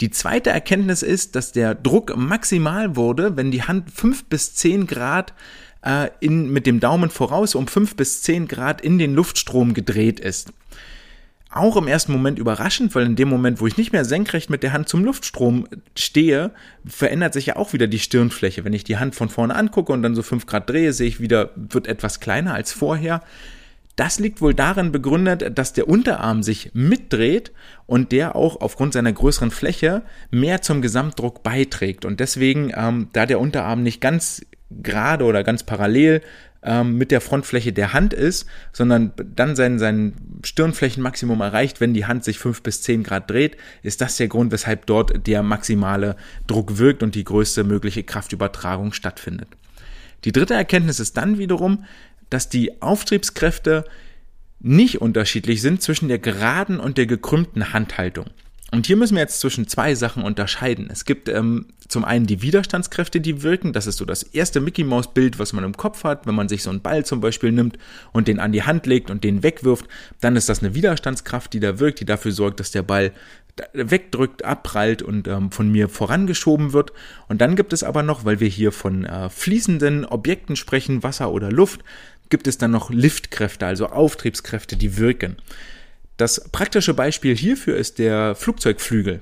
[0.00, 4.86] Die zweite Erkenntnis ist, dass der Druck maximal wurde, wenn die Hand 5 bis 10
[4.86, 5.32] Grad
[5.86, 10.20] äh, in, mit dem Daumen voraus um 5 bis 10 Grad in den Luftstrom gedreht
[10.20, 10.52] ist.
[11.48, 14.62] Auch im ersten Moment überraschend, weil in dem Moment, wo ich nicht mehr senkrecht mit
[14.62, 16.50] der Hand zum Luftstrom stehe,
[16.84, 18.64] verändert sich ja auch wieder die Stirnfläche.
[18.64, 21.20] Wenn ich die Hand von vorne angucke und dann so 5 Grad drehe, sehe ich
[21.20, 23.22] wieder, wird etwas kleiner als vorher.
[23.94, 27.52] Das liegt wohl darin begründet, dass der Unterarm sich mitdreht
[27.86, 32.04] und der auch aufgrund seiner größeren Fläche mehr zum Gesamtdruck beiträgt.
[32.04, 36.22] Und deswegen, ähm, da der Unterarm nicht ganz gerade oder ganz parallel
[36.62, 42.06] ähm, mit der Frontfläche der Hand ist, sondern dann sein, sein Stirnflächenmaximum erreicht, wenn die
[42.06, 46.16] Hand sich fünf bis zehn Grad dreht, ist das der Grund, weshalb dort der maximale
[46.46, 49.48] Druck wirkt und die größte mögliche Kraftübertragung stattfindet.
[50.24, 51.84] Die dritte Erkenntnis ist dann wiederum,
[52.30, 53.84] dass die Auftriebskräfte
[54.58, 58.26] nicht unterschiedlich sind zwischen der geraden und der gekrümmten Handhaltung.
[58.72, 60.88] Und hier müssen wir jetzt zwischen zwei Sachen unterscheiden.
[60.90, 63.72] Es gibt ähm, zum einen die Widerstandskräfte, die wirken.
[63.72, 66.26] Das ist so das erste Mickey Maus Bild, was man im Kopf hat.
[66.26, 67.78] Wenn man sich so einen Ball zum Beispiel nimmt
[68.12, 69.86] und den an die Hand legt und den wegwirft,
[70.20, 73.12] dann ist das eine Widerstandskraft, die da wirkt, die dafür sorgt, dass der Ball
[73.72, 76.92] wegdrückt, abprallt und ähm, von mir vorangeschoben wird.
[77.28, 81.30] Und dann gibt es aber noch, weil wir hier von äh, fließenden Objekten sprechen, Wasser
[81.30, 81.82] oder Luft,
[82.28, 85.36] gibt es dann noch Liftkräfte, also Auftriebskräfte, die wirken.
[86.16, 89.20] Das praktische Beispiel hierfür ist der Flugzeugflügel.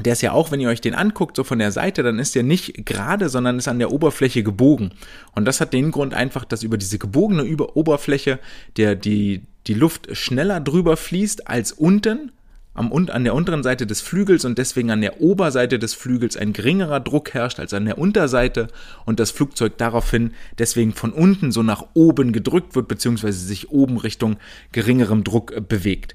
[0.00, 2.34] Der ist ja auch, wenn ihr euch den anguckt, so von der Seite, dann ist
[2.34, 4.92] der nicht gerade, sondern ist an der Oberfläche gebogen.
[5.34, 8.38] Und das hat den Grund einfach, dass über diese gebogene Oberfläche
[8.76, 12.30] der, die, die Luft schneller drüber fließt als unten
[12.78, 16.52] am, an der unteren Seite des Flügels und deswegen an der Oberseite des Flügels ein
[16.52, 18.68] geringerer Druck herrscht als an der Unterseite
[19.04, 23.98] und das Flugzeug daraufhin deswegen von unten so nach oben gedrückt wird, beziehungsweise sich oben
[23.98, 24.36] Richtung
[24.72, 26.14] geringerem Druck äh, bewegt.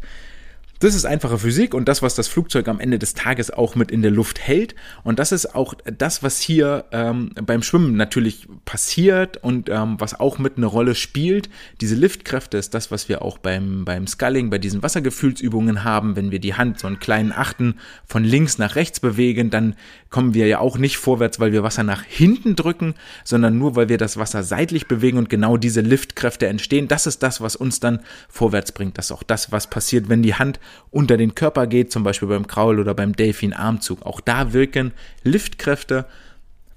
[0.83, 3.89] Das ist einfache Physik und das, was das Flugzeug am Ende des Tages auch mit
[3.89, 4.75] in der Luft hält.
[5.05, 10.19] Und das ist auch das, was hier ähm, beim Schwimmen natürlich passiert und ähm, was
[10.19, 11.49] auch mit eine Rolle spielt.
[11.79, 16.17] Diese Liftkräfte ist das, was wir auch beim, beim Sculling, bei diesen Wassergefühlsübungen haben.
[16.17, 19.77] Wenn wir die Hand so einen kleinen Achten von links nach rechts bewegen, dann
[20.09, 22.93] kommen wir ja auch nicht vorwärts, weil wir Wasser nach hinten drücken,
[23.23, 26.89] sondern nur, weil wir das Wasser seitlich bewegen und genau diese Liftkräfte entstehen.
[26.89, 28.97] Das ist das, was uns dann vorwärts bringt.
[28.97, 30.59] Das ist auch das, was passiert, wenn die Hand
[30.91, 34.03] unter den Körper geht, zum Beispiel beim Kraul oder beim Delfin-Armzug.
[34.03, 34.91] Auch da wirken
[35.23, 36.05] Liftkräfte.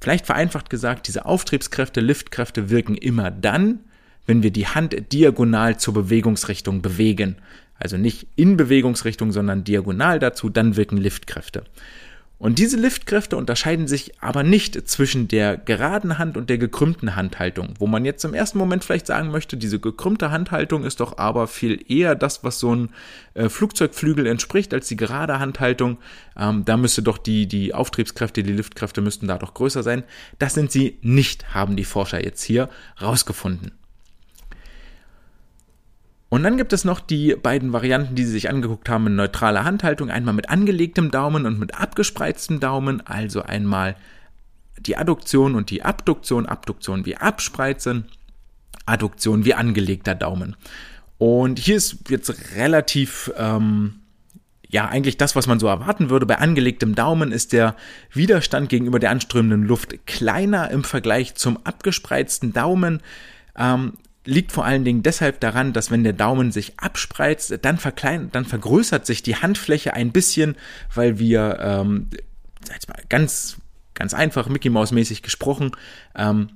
[0.00, 3.80] Vielleicht vereinfacht gesagt, diese Auftriebskräfte, Liftkräfte wirken immer dann,
[4.26, 7.36] wenn wir die Hand diagonal zur Bewegungsrichtung bewegen.
[7.78, 11.64] Also nicht in Bewegungsrichtung, sondern diagonal dazu, dann wirken Liftkräfte.
[12.38, 17.72] Und diese Liftkräfte unterscheiden sich aber nicht zwischen der geraden Hand und der gekrümmten Handhaltung,
[17.78, 21.46] wo man jetzt im ersten Moment vielleicht sagen möchte, diese gekrümmte Handhaltung ist doch aber
[21.46, 22.90] viel eher das, was so ein
[23.32, 25.96] äh, Flugzeugflügel entspricht, als die gerade Handhaltung.
[26.36, 30.02] Ähm, da müsste doch die, die Auftriebskräfte, die Liftkräfte müssten da doch größer sein.
[30.38, 32.68] Das sind sie nicht, haben die Forscher jetzt hier
[33.00, 33.72] rausgefunden.
[36.28, 39.64] Und dann gibt es noch die beiden Varianten, die sie sich angeguckt haben in neutraler
[39.64, 40.10] Handhaltung.
[40.10, 43.06] Einmal mit angelegtem Daumen und mit abgespreiztem Daumen.
[43.06, 43.96] Also einmal
[44.78, 46.46] die Adduktion und die Abduktion.
[46.46, 48.06] Abduktion wie Abspreizen,
[48.86, 50.56] Adduktion wie angelegter Daumen.
[51.18, 54.00] Und hier ist jetzt relativ, ähm,
[54.68, 56.26] ja, eigentlich das, was man so erwarten würde.
[56.26, 57.76] Bei angelegtem Daumen ist der
[58.12, 63.00] Widerstand gegenüber der anströmenden Luft kleiner im Vergleich zum abgespreizten Daumen.
[63.56, 63.94] Ähm,
[64.26, 68.44] liegt vor allen Dingen deshalb daran, dass wenn der Daumen sich abspreizt, dann verkleinert, dann
[68.44, 70.56] vergrößert sich die Handfläche ein bisschen,
[70.94, 72.08] weil wir ähm,
[73.08, 73.56] ganz
[73.94, 75.72] ganz einfach Mickey Maus mäßig gesprochen,
[76.14, 76.50] ähm,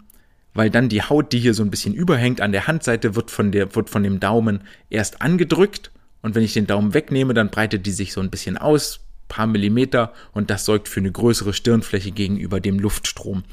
[0.53, 3.51] weil dann die Haut, die hier so ein bisschen überhängt an der Handseite, wird von
[3.51, 5.91] der wird von dem Daumen erst angedrückt
[6.23, 9.47] und wenn ich den Daumen wegnehme, dann breitet die sich so ein bisschen aus, paar
[9.47, 13.45] Millimeter und das sorgt für eine größere Stirnfläche gegenüber dem Luftstrom.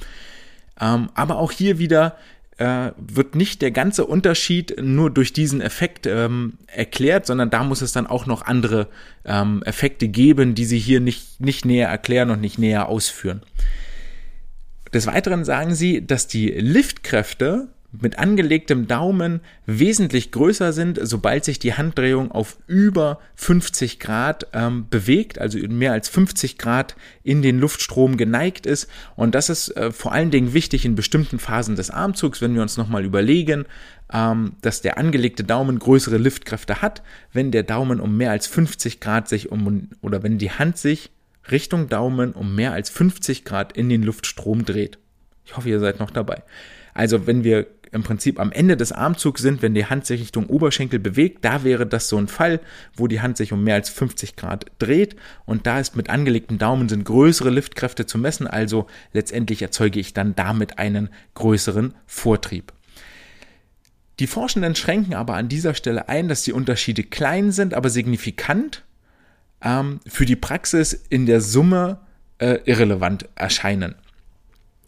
[0.79, 2.17] Ähm, aber auch hier wieder
[2.57, 7.81] äh, wird nicht der ganze Unterschied nur durch diesen Effekt ähm, erklärt, sondern da muss
[7.81, 8.87] es dann auch noch andere
[9.25, 13.43] ähm, Effekte geben, die sie hier nicht, nicht näher erklären und nicht näher ausführen.
[14.93, 17.67] Des Weiteren sagen sie, dass die Liftkräfte
[18.01, 24.87] mit angelegtem Daumen wesentlich größer sind, sobald sich die Handdrehung auf über 50 Grad ähm,
[24.89, 28.89] bewegt, also mehr als 50 Grad in den Luftstrom geneigt ist.
[29.15, 32.61] Und das ist äh, vor allen Dingen wichtig in bestimmten Phasen des Armzugs, wenn wir
[32.61, 33.65] uns nochmal überlegen,
[34.11, 38.99] ähm, dass der angelegte Daumen größere Liftkräfte hat, wenn der Daumen um mehr als 50
[38.99, 41.11] Grad sich um, oder wenn die Hand sich
[41.51, 44.97] Richtung Daumen um mehr als 50 Grad in den Luftstrom dreht.
[45.45, 46.43] Ich hoffe, ihr seid noch dabei.
[46.93, 50.47] Also wenn wir im Prinzip am Ende des Armzugs sind, wenn die Hand sich Richtung
[50.47, 52.59] Oberschenkel bewegt, da wäre das so ein Fall,
[52.95, 56.57] wo die Hand sich um mehr als 50 Grad dreht und da ist mit angelegten
[56.57, 62.73] Daumen sind größere Liftkräfte zu messen, also letztendlich erzeuge ich dann damit einen größeren Vortrieb.
[64.19, 68.83] Die Forschenden schränken aber an dieser Stelle ein, dass die Unterschiede klein sind, aber signifikant
[69.61, 71.99] ähm, für die Praxis in der Summe
[72.39, 73.95] äh, irrelevant erscheinen.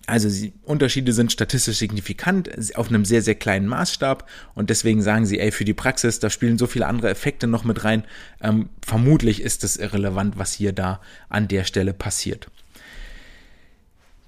[0.09, 5.25] Also die Unterschiede sind statistisch signifikant auf einem sehr, sehr kleinen Maßstab und deswegen sagen
[5.25, 8.03] sie, ey, für die Praxis, da spielen so viele andere Effekte noch mit rein.
[8.41, 12.49] Ähm, vermutlich ist es irrelevant, was hier da an der Stelle passiert.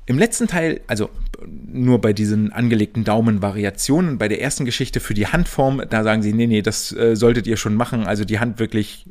[0.05, 1.09] Im letzten Teil, also
[1.47, 6.33] nur bei diesen angelegten Daumenvariationen, bei der ersten Geschichte für die Handform, da sagen sie,
[6.33, 9.05] nee, nee, das äh, solltet ihr schon machen, also die Hand wirklich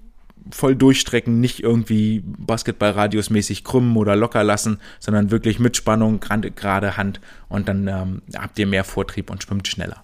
[0.50, 7.20] voll durchstrecken, nicht irgendwie Basketballradius-mäßig krümmen oder locker lassen, sondern wirklich mit Spannung, gerade Hand
[7.48, 10.02] und dann ähm, habt ihr mehr Vortrieb und schwimmt schneller.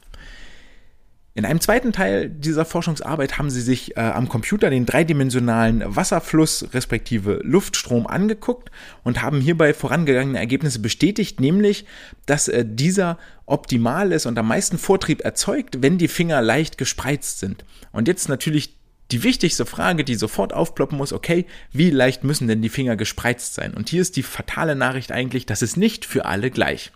[1.36, 6.68] In einem zweiten Teil dieser Forschungsarbeit haben sie sich äh, am Computer den dreidimensionalen Wasserfluss
[6.72, 8.70] respektive Luftstrom angeguckt
[9.04, 11.84] und haben hierbei vorangegangene Ergebnisse bestätigt, nämlich,
[12.24, 17.38] dass äh, dieser optimal ist und am meisten Vortrieb erzeugt, wenn die Finger leicht gespreizt
[17.38, 17.66] sind.
[17.92, 18.75] Und jetzt natürlich
[19.12, 23.54] die wichtigste Frage, die sofort aufploppen muss, okay, wie leicht müssen denn die Finger gespreizt
[23.54, 23.74] sein?
[23.74, 26.90] Und hier ist die fatale Nachricht eigentlich, das ist nicht für alle gleich.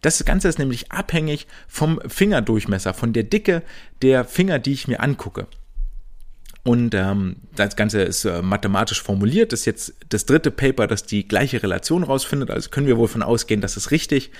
[0.00, 3.62] Das Ganze ist nämlich abhängig vom Fingerdurchmesser, von der Dicke
[4.00, 5.46] der Finger, die ich mir angucke.
[6.62, 9.52] Und ähm, das Ganze ist äh, mathematisch formuliert.
[9.52, 12.50] Das ist jetzt das dritte Paper, das die gleiche Relation rausfindet.
[12.50, 14.30] Also können wir wohl von ausgehen, das ist richtig.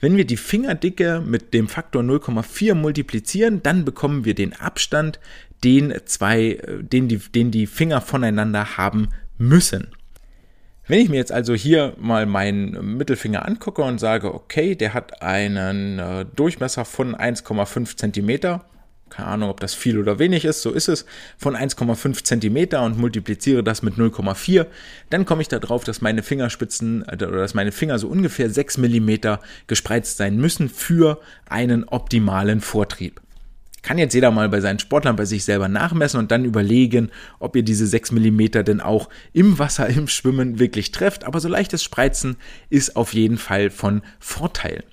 [0.00, 5.18] Wenn wir die Fingerdicke mit dem Faktor 0,4 multiplizieren, dann bekommen wir den Abstand,
[5.64, 9.88] den zwei, den die, den die Finger voneinander haben müssen.
[10.88, 15.20] Wenn ich mir jetzt also hier mal meinen Mittelfinger angucke und sage, okay, der hat
[15.20, 18.64] einen äh, Durchmesser von 1,5 Zentimeter,
[19.10, 21.04] keine Ahnung, ob das viel oder wenig ist, so ist es,
[21.36, 24.66] von 1,5 Zentimeter und multipliziere das mit 0,4,
[25.10, 28.78] dann komme ich darauf, dass meine Fingerspitzen äh, oder dass meine Finger so ungefähr 6
[28.78, 33.20] Millimeter gespreizt sein müssen für einen optimalen Vortrieb.
[33.82, 37.54] Kann jetzt jeder mal bei seinen Sportlern bei sich selber nachmessen und dann überlegen, ob
[37.56, 41.24] ihr diese 6 mm denn auch im Wasser, im Schwimmen wirklich trefft.
[41.24, 42.36] Aber so leichtes Spreizen
[42.70, 44.84] ist auf jeden Fall von Vorteil.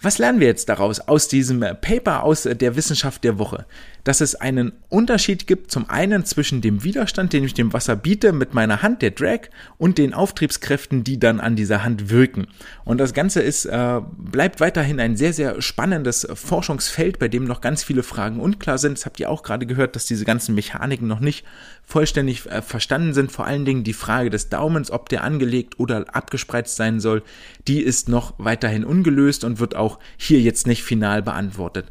[0.00, 3.66] Was lernen wir jetzt daraus aus diesem Paper aus der Wissenschaft der Woche?
[4.06, 8.32] Dass es einen Unterschied gibt, zum einen zwischen dem Widerstand, den ich dem Wasser biete
[8.32, 12.46] mit meiner Hand, der Drag, und den Auftriebskräften, die dann an dieser Hand wirken.
[12.84, 17.60] Und das Ganze ist, äh, bleibt weiterhin ein sehr, sehr spannendes Forschungsfeld, bei dem noch
[17.60, 18.96] ganz viele Fragen unklar sind.
[18.96, 21.44] Das habt ihr auch gerade gehört, dass diese ganzen Mechaniken noch nicht
[21.84, 23.32] vollständig äh, verstanden sind.
[23.32, 27.24] Vor allen Dingen die Frage des Daumens, ob der angelegt oder abgespreizt sein soll,
[27.66, 31.86] die ist noch weiterhin ungelöst und wird auch hier jetzt nicht final beantwortet.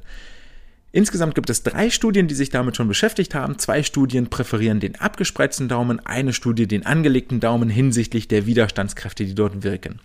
[0.96, 3.60] Insgesamt gibt es drei Studien, die sich damit schon beschäftigt haben.
[3.60, 9.36] Zwei Studien präferieren den abgespreizten Daumen, eine Studie den angelegten Daumen hinsichtlich der Widerstandskräfte, die
[9.36, 10.00] dort wirken.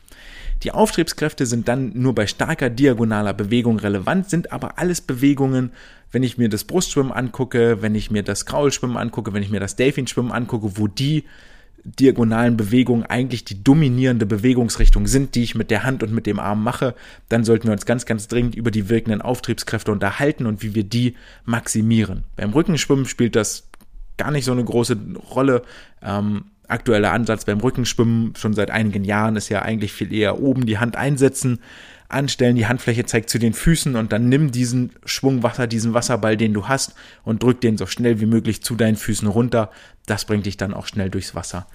[0.65, 5.71] Die Auftriebskräfte sind dann nur bei starker diagonaler Bewegung relevant, sind aber alles Bewegungen,
[6.11, 9.61] wenn ich mir das Brustschwimmen angucke, wenn ich mir das Kraulschwimmen angucke, wenn ich mir
[9.61, 11.23] das Delfinschwimmen angucke, wo die
[11.85, 16.39] diagonalen Bewegungen eigentlich die dominierende Bewegungsrichtung sind, die ich mit der Hand und mit dem
[16.39, 16.95] Arm mache,
[17.29, 20.85] dann sollten wir uns ganz, ganz dringend über die wirkenden Auftriebskräfte unterhalten und wie wir
[20.85, 21.15] die
[21.45, 22.25] maximieren.
[22.37, 23.69] Beim Rückenschwimmen spielt das
[24.17, 24.97] gar nicht so eine große
[25.35, 25.63] Rolle.
[26.03, 30.67] Ähm, aktueller Ansatz beim Rückenschwimmen schon seit einigen Jahren ist ja eigentlich viel eher oben
[30.67, 31.61] die Hand einsetzen,
[32.13, 36.37] anstellen, die Handfläche zeigt zu den Füßen und dann nimm diesen Schwung Wasser, diesen Wasserball,
[36.37, 36.95] den du hast
[37.25, 39.71] und drück den so schnell wie möglich zu deinen Füßen runter.
[40.07, 41.67] Das bringt dich dann auch schnell durchs Wasser.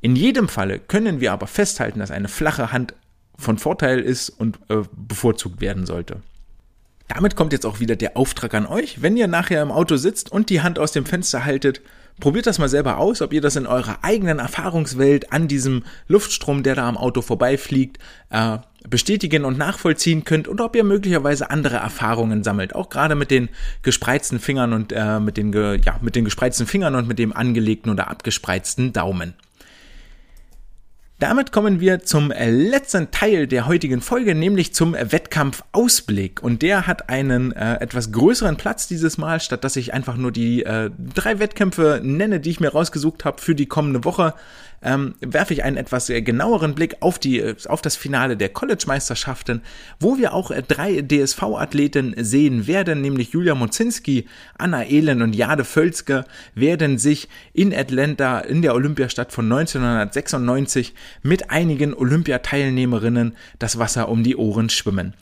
[0.00, 2.94] In jedem Falle können wir aber festhalten, dass eine flache Hand
[3.38, 6.22] von Vorteil ist und äh, bevorzugt werden sollte.
[7.08, 10.32] Damit kommt jetzt auch wieder der Auftrag an euch, wenn ihr nachher im Auto sitzt
[10.32, 11.82] und die Hand aus dem Fenster haltet,
[12.20, 16.62] Probiert das mal selber aus, ob ihr das in eurer eigenen Erfahrungswelt an diesem Luftstrom,
[16.62, 17.98] der da am Auto vorbeifliegt,
[18.30, 22.74] äh, bestätigen und nachvollziehen könnt oder ob ihr möglicherweise andere Erfahrungen sammelt.
[22.74, 23.48] Auch gerade mit den
[23.82, 27.90] gespreizten Fingern und äh, mit den ja mit den gespreizten Fingern und mit dem angelegten
[27.90, 29.34] oder abgespreizten Daumen.
[31.22, 36.42] Damit kommen wir zum äh, letzten Teil der heutigen Folge, nämlich zum Wettkampfausblick.
[36.42, 40.32] Und der hat einen äh, etwas größeren Platz dieses Mal, statt dass ich einfach nur
[40.32, 44.34] die äh, drei Wettkämpfe nenne, die ich mir rausgesucht habe für die kommende Woche
[44.82, 48.48] ähm, werfe ich einen etwas äh, genaueren Blick auf, die, äh, auf das Finale der
[48.48, 49.62] College-Meisterschaften,
[50.00, 54.26] wo wir auch äh, drei DSV-Athleten sehen werden, nämlich Julia Mozinski,
[54.58, 61.50] Anna Ehlen und Jade Völzke werden sich in Atlanta in der Olympiastadt von 1996 mit
[61.50, 65.14] einigen Olympiateilnehmerinnen das Wasser um die Ohren schwimmen.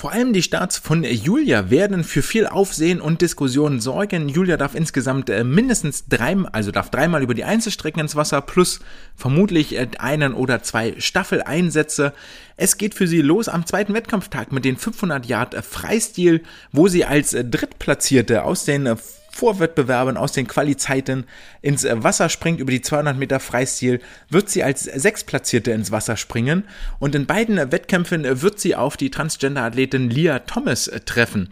[0.00, 4.30] Vor allem die Starts von Julia werden für viel Aufsehen und Diskussionen sorgen.
[4.30, 8.80] Julia darf insgesamt äh, mindestens dreimal, also darf dreimal über die Einzelstrecken ins Wasser plus
[9.14, 12.14] vermutlich äh, einen oder zwei Staffeleinsätze.
[12.56, 17.04] Es geht für sie los am zweiten Wettkampftag mit den 500 Yard Freistil, wo sie
[17.04, 18.96] als Drittplatzierte aus den
[19.30, 21.24] Vorwettbewerben aus den Qualizeiten
[21.62, 26.64] ins Wasser springt über die 200 Meter Freistil, wird sie als Sechsplatzierte ins Wasser springen
[26.98, 31.50] und in beiden Wettkämpfen wird sie auf die Transgender-Athletin Lia Thomas treffen.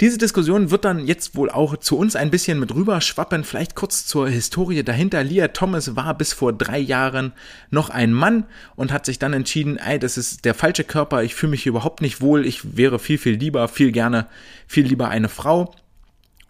[0.00, 3.42] Diese Diskussion wird dann jetzt wohl auch zu uns ein bisschen mit rüber schwappen.
[3.42, 5.24] Vielleicht kurz zur Historie dahinter.
[5.24, 7.32] Lia Thomas war bis vor drei Jahren
[7.70, 8.44] noch ein Mann
[8.76, 12.00] und hat sich dann entschieden, ey, das ist der falsche Körper, ich fühle mich überhaupt
[12.00, 14.28] nicht wohl, ich wäre viel, viel lieber, viel gerne,
[14.68, 15.74] viel lieber eine Frau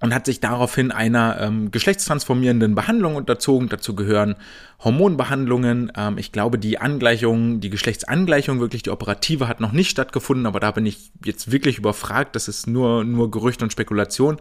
[0.01, 3.69] und hat sich daraufhin einer ähm, geschlechtstransformierenden Behandlung unterzogen.
[3.69, 4.37] Dazu gehören
[4.83, 5.93] Hormonbehandlungen.
[5.97, 10.61] Ähm, ich glaube, die Angleichung, die Geschlechtsangleichung, wirklich die operative, hat noch nicht stattgefunden, aber
[10.61, 12.37] da bin ich jetzt wirklich überfragt.
[12.37, 14.39] Das ist nur, nur Gerücht und Spekulation.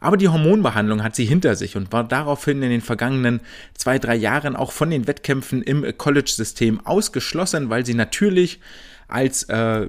[0.00, 3.40] Aber die Hormonbehandlung hat sie hinter sich und war daraufhin in den vergangenen
[3.74, 8.60] zwei, drei Jahren auch von den Wettkämpfen im College-System ausgeschlossen, weil sie natürlich
[9.08, 9.88] als, äh,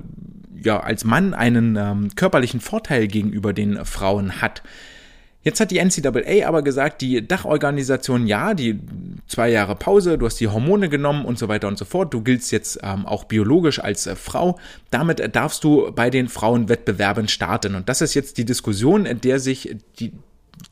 [0.61, 4.63] ja, als Mann einen ähm, körperlichen Vorteil gegenüber den Frauen hat.
[5.43, 8.79] Jetzt hat die NCAA aber gesagt, die Dachorganisation, ja, die
[9.27, 12.21] zwei Jahre Pause, du hast die Hormone genommen und so weiter und so fort, du
[12.21, 14.59] giltst jetzt ähm, auch biologisch als äh, Frau,
[14.91, 17.73] damit darfst du bei den Frauenwettbewerben starten.
[17.73, 20.11] Und das ist jetzt die Diskussion, in der sich die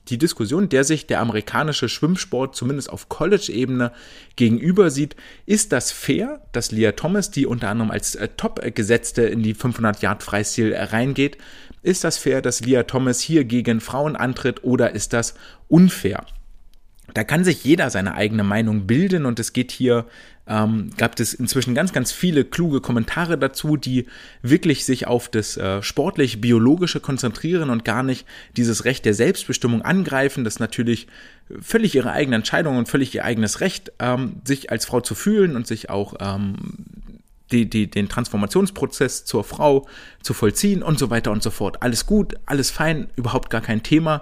[0.07, 3.91] die Diskussion, der sich der amerikanische Schwimmsport zumindest auf College-Ebene
[4.35, 9.43] gegenüber sieht, ist das fair, dass Leah Thomas, die unter anderem als äh, Top-Gesetzte in
[9.43, 11.37] die 500-Yard-Freistil reingeht,
[11.81, 15.35] ist das fair, dass Leah Thomas hier gegen Frauen antritt oder ist das
[15.67, 16.25] unfair?
[17.13, 20.05] Da kann sich jeder seine eigene Meinung bilden und es geht hier,
[20.49, 24.07] ähm, gab es inzwischen ganz, ganz viele kluge Kommentare dazu, die
[24.41, 28.25] wirklich sich auf das äh, sportlich-biologische konzentrieren und gar nicht
[28.57, 30.43] dieses Recht der Selbstbestimmung angreifen.
[30.43, 31.07] Das natürlich
[31.61, 35.55] völlig ihre eigene Entscheidung und völlig ihr eigenes Recht, ähm, sich als Frau zu fühlen
[35.55, 36.55] und sich auch ähm,
[37.51, 39.87] die, die, den Transformationsprozess zur Frau
[40.21, 41.81] zu vollziehen und so weiter und so fort.
[41.81, 44.21] Alles gut, alles fein, überhaupt gar kein Thema.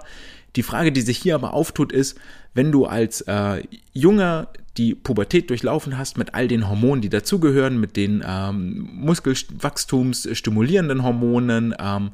[0.58, 2.18] Die Frage, die sich hier aber auftut, ist,
[2.52, 7.78] wenn du als äh, Junge die Pubertät durchlaufen hast mit all den Hormonen, die dazugehören,
[7.78, 12.10] mit den ähm, Muskelwachstumsstimulierenden Hormonen, ähm,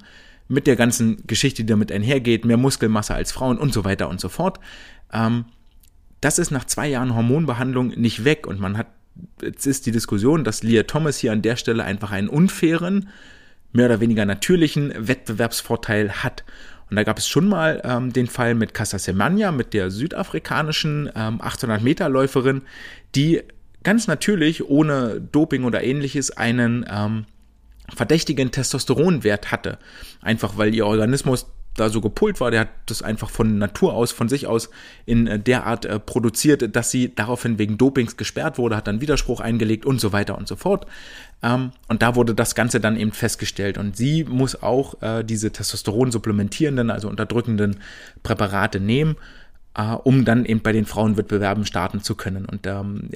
[0.46, 4.20] mit der ganzen Geschichte, die damit einhergeht, mehr Muskelmasse als Frauen und so weiter und
[4.20, 4.60] so fort.
[5.10, 5.46] Ähm,
[6.20, 8.88] das ist nach zwei Jahren Hormonbehandlung nicht weg und man hat,
[9.40, 13.08] jetzt ist die Diskussion, dass Leah Thomas hier an der Stelle einfach einen unfairen,
[13.72, 16.44] mehr oder weniger natürlichen Wettbewerbsvorteil hat.
[16.90, 21.10] Und da gab es schon mal ähm, den Fall mit Casa Semenya, mit der südafrikanischen
[21.14, 22.62] ähm, 800-Meter-Läuferin,
[23.14, 23.42] die
[23.82, 27.26] ganz natürlich ohne Doping oder ähnliches einen ähm,
[27.94, 29.78] verdächtigen Testosteronwert hatte.
[30.20, 31.46] Einfach weil ihr Organismus
[31.76, 34.70] da so gepult war, der hat das einfach von Natur aus, von sich aus
[35.06, 39.00] in äh, der Art äh, produziert, dass sie daraufhin wegen Dopings gesperrt wurde, hat dann
[39.00, 40.86] Widerspruch eingelegt und so weiter und so fort.
[41.42, 43.78] Ähm, und da wurde das Ganze dann eben festgestellt.
[43.78, 47.76] Und sie muss auch äh, diese Testosteron supplementierenden, also unterdrückenden
[48.22, 49.16] Präparate nehmen
[49.76, 52.44] Uh, um dann eben bei den Frauenwettbewerben starten zu können.
[52.44, 53.10] Und ähm,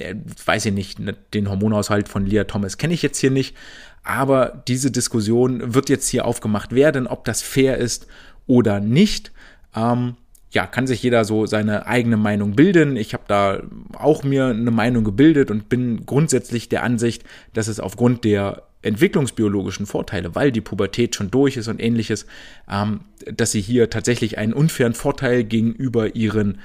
[0.45, 3.55] weiß ich nicht, ne, den Hormonhaushalt von Leah Thomas kenne ich jetzt hier nicht,
[4.03, 8.07] aber diese Diskussion wird jetzt hier aufgemacht werden, ob das fair ist
[8.49, 9.31] oder nicht.
[9.75, 10.15] Ähm,
[10.51, 12.97] ja, kann sich jeder so seine eigene Meinung bilden.
[12.97, 13.61] Ich habe da
[13.93, 17.23] auch mir eine Meinung gebildet und bin grundsätzlich der Ansicht,
[17.53, 22.25] dass es aufgrund der entwicklungsbiologischen Vorteile, weil die Pubertät schon durch ist und ähnliches,
[22.69, 26.57] ähm, dass sie hier tatsächlich einen unfairen Vorteil gegenüber ihren,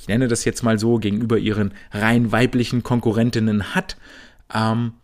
[0.00, 3.96] ich nenne das jetzt mal so, gegenüber ihren rein weiblichen Konkurrentinnen hat.
[4.52, 4.94] Ähm,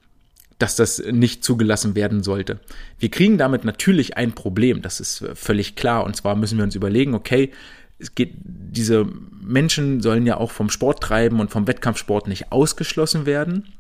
[0.59, 2.59] dass das nicht zugelassen werden sollte.
[2.99, 6.05] Wir kriegen damit natürlich ein Problem, das ist völlig klar.
[6.05, 7.53] Und zwar müssen wir uns überlegen, okay,
[7.99, 9.07] es geht, diese
[9.41, 13.73] Menschen sollen ja auch vom Sport treiben und vom Wettkampfsport nicht ausgeschlossen werden.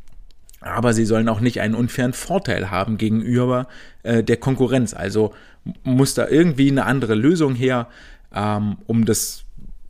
[0.60, 3.68] Aber sie sollen auch nicht einen unfairen Vorteil haben gegenüber
[4.02, 4.92] äh, der Konkurrenz.
[4.94, 5.34] Also
[5.84, 7.88] muss da irgendwie eine andere Lösung her,
[8.34, 9.44] ähm, um das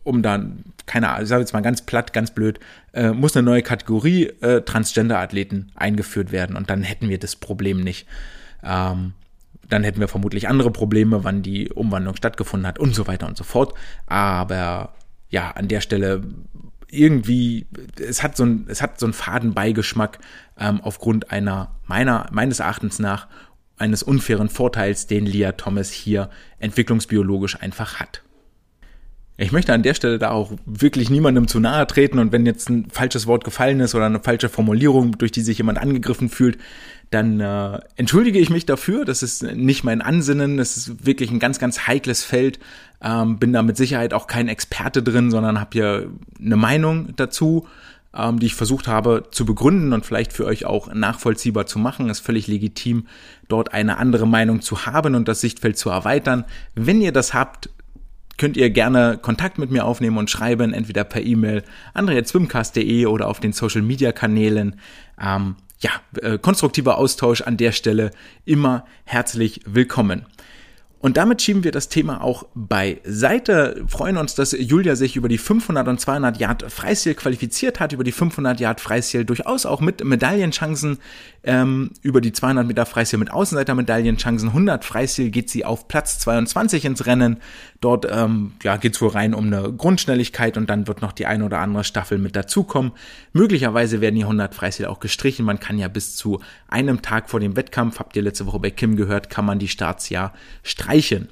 [0.09, 2.59] um dann, keine Ahnung, ich sage jetzt mal ganz platt, ganz blöd,
[2.93, 7.81] äh, muss eine neue Kategorie äh, Transgender-Athleten eingeführt werden und dann hätten wir das Problem
[7.81, 8.07] nicht.
[8.65, 9.13] Ähm,
[9.69, 13.37] dann hätten wir vermutlich andere Probleme, wann die Umwandlung stattgefunden hat und so weiter und
[13.37, 13.75] so fort.
[14.07, 14.95] Aber
[15.29, 16.23] ja, an der Stelle
[16.91, 17.67] irgendwie,
[18.01, 20.21] es hat so ein, es hat so einen faden Beigeschmack
[20.59, 23.29] ähm, aufgrund einer, meiner, meines Erachtens nach,
[23.77, 28.23] eines unfairen Vorteils, den Leah Thomas hier entwicklungsbiologisch einfach hat.
[29.41, 32.69] Ich möchte an der Stelle da auch wirklich niemandem zu nahe treten und wenn jetzt
[32.69, 36.59] ein falsches Wort gefallen ist oder eine falsche Formulierung, durch die sich jemand angegriffen fühlt,
[37.11, 39.05] dann äh, entschuldige ich mich dafür.
[39.05, 40.57] Das ist nicht mein Ansinnen.
[40.57, 42.59] Das ist wirklich ein ganz, ganz heikles Feld.
[43.01, 46.11] Ähm, bin da mit Sicherheit auch kein Experte drin, sondern habe hier
[46.45, 47.69] eine Meinung dazu,
[48.13, 52.11] ähm, die ich versucht habe zu begründen und vielleicht für euch auch nachvollziehbar zu machen.
[52.11, 53.07] Ist völlig legitim,
[53.47, 56.45] dort eine andere Meinung zu haben und das Sichtfeld zu erweitern.
[56.75, 57.71] Wenn ihr das habt,
[58.39, 61.63] könnt ihr gerne Kontakt mit mir aufnehmen und schreiben, entweder per E-Mail
[61.93, 64.81] andreatzwimcast.de oder auf den Social Media Kanälen.
[65.21, 68.11] Ähm, ja, äh, konstruktiver Austausch an der Stelle
[68.45, 70.27] immer herzlich willkommen.
[71.01, 73.85] Und damit schieben wir das Thema auch beiseite.
[73.87, 78.03] Freuen uns, dass Julia sich über die 500 und 200 Yard Freistil qualifiziert hat, über
[78.03, 80.99] die 500 Yard Freistil durchaus auch mit Medaillenchancen,
[81.49, 84.51] ähm, über die 200 Meter Freistil mit Außenseiter-Medaillenchancen.
[84.51, 87.39] 100 Freistil geht sie auf Platz 22 ins Rennen.
[87.81, 91.25] Dort ähm, ja, geht es wohl rein um eine Grundschnelligkeit und dann wird noch die
[91.25, 92.93] eine oder andere Staffel mit dazukommen.
[93.33, 95.47] Möglicherweise werden die 100 Freistil auch gestrichen.
[95.47, 98.71] Man kann ja bis zu einem Tag vor dem Wettkampf, habt ihr letzte Woche bei
[98.71, 101.29] Kim gehört, kann man die Starts ja streichen.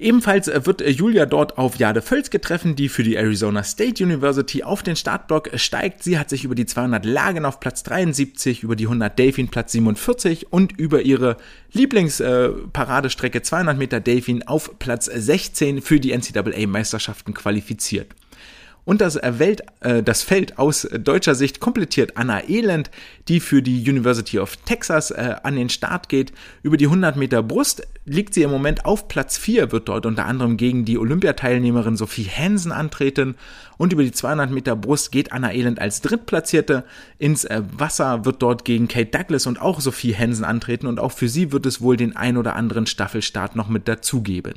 [0.00, 4.02] Ebenfalls äh, wird äh, Julia dort auf Jade Völzke treffen, die für die Arizona State
[4.02, 6.02] University auf den Startblock steigt.
[6.02, 9.72] Sie hat sich über die 200 Lagen auf Platz 73, über die 100 Delfin Platz
[9.72, 11.36] 47 und über ihre
[11.72, 18.14] Lieblingsparadestrecke äh, 200 Meter Delfin auf Platz 16 für die NCAA Meisterschaften qualifiziert.
[18.84, 22.90] Und das, äh, Welt, äh, das Feld aus deutscher Sicht komplettiert Anna Elend,
[23.28, 26.32] die für die University of Texas äh, an den Start geht.
[26.62, 30.26] Über die 100 Meter Brust liegt sie im Moment auf Platz 4, wird dort unter
[30.26, 33.36] anderem gegen die Olympiateilnehmerin Sophie Hansen antreten.
[33.76, 36.84] Und über die 200 Meter Brust geht Anna Elend als Drittplatzierte
[37.18, 40.86] ins äh, Wasser, wird dort gegen Kate Douglas und auch Sophie Hansen antreten.
[40.86, 44.54] Und auch für sie wird es wohl den ein oder anderen Staffelstart noch mit dazugeben.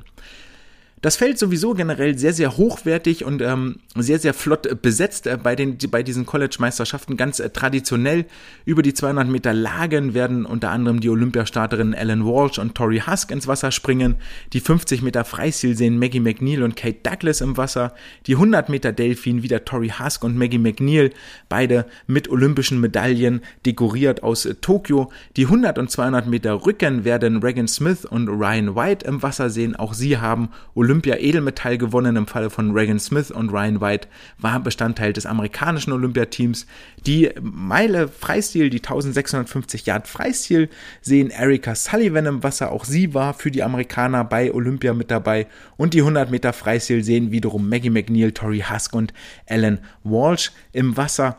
[1.04, 5.54] Das Feld sowieso generell sehr, sehr hochwertig und ähm, sehr, sehr flott besetzt äh, bei,
[5.54, 7.18] den, bei diesen College-Meisterschaften.
[7.18, 8.24] Ganz äh, traditionell
[8.64, 13.32] über die 200 Meter Lagen werden unter anderem die Olympiastarterinnen Ellen Walsh und Tori Husk
[13.32, 14.16] ins Wasser springen.
[14.54, 17.94] Die 50 Meter Freistil sehen Maggie McNeil und Kate Douglas im Wasser.
[18.26, 21.10] Die 100 Meter Delfin wieder Tori Husk und Maggie McNeil,
[21.50, 25.12] beide mit olympischen Medaillen dekoriert aus äh, Tokio.
[25.36, 29.76] Die 100 und 200 Meter Rücken werden Regan Smith und Ryan White im Wasser sehen.
[29.76, 34.60] Auch sie haben Olymp Olympia-Edelmetall gewonnen im Falle von Reagan Smith und Ryan White war
[34.60, 36.68] Bestandteil des amerikanischen Olympiateams.
[37.08, 40.70] Die Meile Freistil, die 1650 Yard Freistil,
[41.02, 42.72] sehen Erika Sullivan im Wasser.
[42.72, 45.48] Auch sie war für die Amerikaner bei Olympia mit dabei.
[45.78, 49.14] Und die 100 Meter Freistil sehen wiederum Maggie McNeil, Tori Husk und
[49.48, 51.38] Ellen Walsh im Wasser.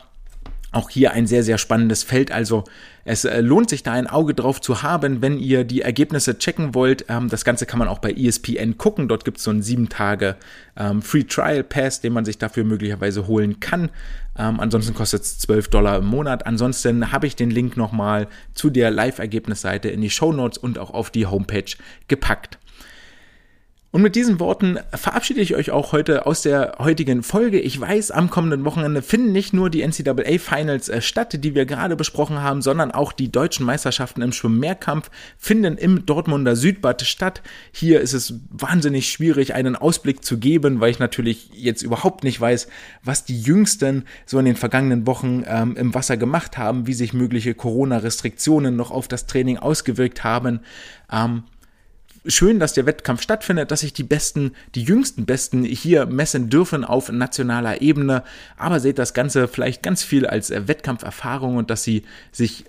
[0.73, 2.33] Auch hier ein sehr, sehr spannendes Feld.
[2.33, 2.65] Also
[3.05, 6.75] es äh, lohnt sich da ein Auge drauf zu haben, wenn ihr die Ergebnisse checken
[6.75, 7.05] wollt.
[7.09, 9.09] Ähm, das Ganze kann man auch bei ESPN gucken.
[9.09, 10.37] Dort gibt es so einen sieben Tage
[10.77, 13.91] ähm, Free Trial Pass, den man sich dafür möglicherweise holen kann.
[14.39, 16.47] Ähm, ansonsten kostet es 12 Dollar im Monat.
[16.47, 20.91] Ansonsten habe ich den Link nochmal zu der Live-Ergebnisseite in die Show Notes und auch
[20.91, 21.65] auf die Homepage
[22.09, 22.59] gepackt.
[23.95, 27.61] Und mit diesen Worten verabschiede ich euch auch heute aus der heutigen Folge.
[27.61, 31.65] Ich weiß, am kommenden Wochenende finden nicht nur die NCAA Finals äh, statt, die wir
[31.65, 37.41] gerade besprochen haben, sondern auch die deutschen Meisterschaften im Schwimmmehrkampf finden im Dortmunder Südbad statt.
[37.71, 42.41] Hier ist es wahnsinnig schwierig, einen Ausblick zu geben, weil ich natürlich jetzt überhaupt nicht
[42.41, 42.67] weiß,
[43.05, 47.13] was die Jüngsten so in den vergangenen Wochen ähm, im Wasser gemacht haben, wie sich
[47.13, 50.63] mögliche Corona-Restriktionen noch auf das Training ausgewirkt haben.
[51.13, 51.45] Ähm,
[52.27, 56.85] schön, dass der Wettkampf stattfindet, dass sich die Besten, die jüngsten Besten hier messen dürfen
[56.85, 58.25] auf nationaler Ebene.
[58.57, 62.65] Aber seht das Ganze vielleicht ganz viel als äh, Wettkampferfahrung und dass sie sich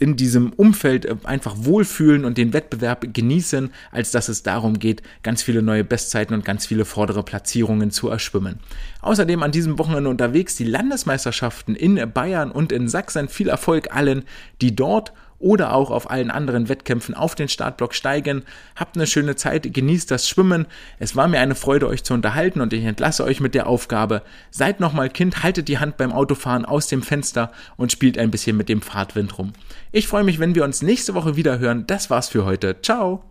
[0.00, 5.02] in diesem Umfeld äh, einfach wohlfühlen und den Wettbewerb genießen, als dass es darum geht,
[5.22, 8.58] ganz viele neue Bestzeiten und ganz viele vordere Platzierungen zu erschwimmen.
[9.02, 13.28] Außerdem an diesem Wochenende unterwegs die Landesmeisterschaften in Bayern und in Sachsen.
[13.28, 14.24] Viel Erfolg allen,
[14.62, 18.44] die dort oder auch auf allen anderen Wettkämpfen auf den Startblock steigen.
[18.76, 20.66] Habt eine schöne Zeit, genießt das Schwimmen.
[20.98, 24.22] Es war mir eine Freude, euch zu unterhalten und ich entlasse euch mit der Aufgabe.
[24.50, 28.56] Seid nochmal Kind, haltet die Hand beim Autofahren aus dem Fenster und spielt ein bisschen
[28.56, 29.54] mit dem Fahrtwind rum.
[29.90, 31.86] Ich freue mich, wenn wir uns nächste Woche wieder hören.
[31.86, 32.80] Das war's für heute.
[32.82, 33.24] Ciao!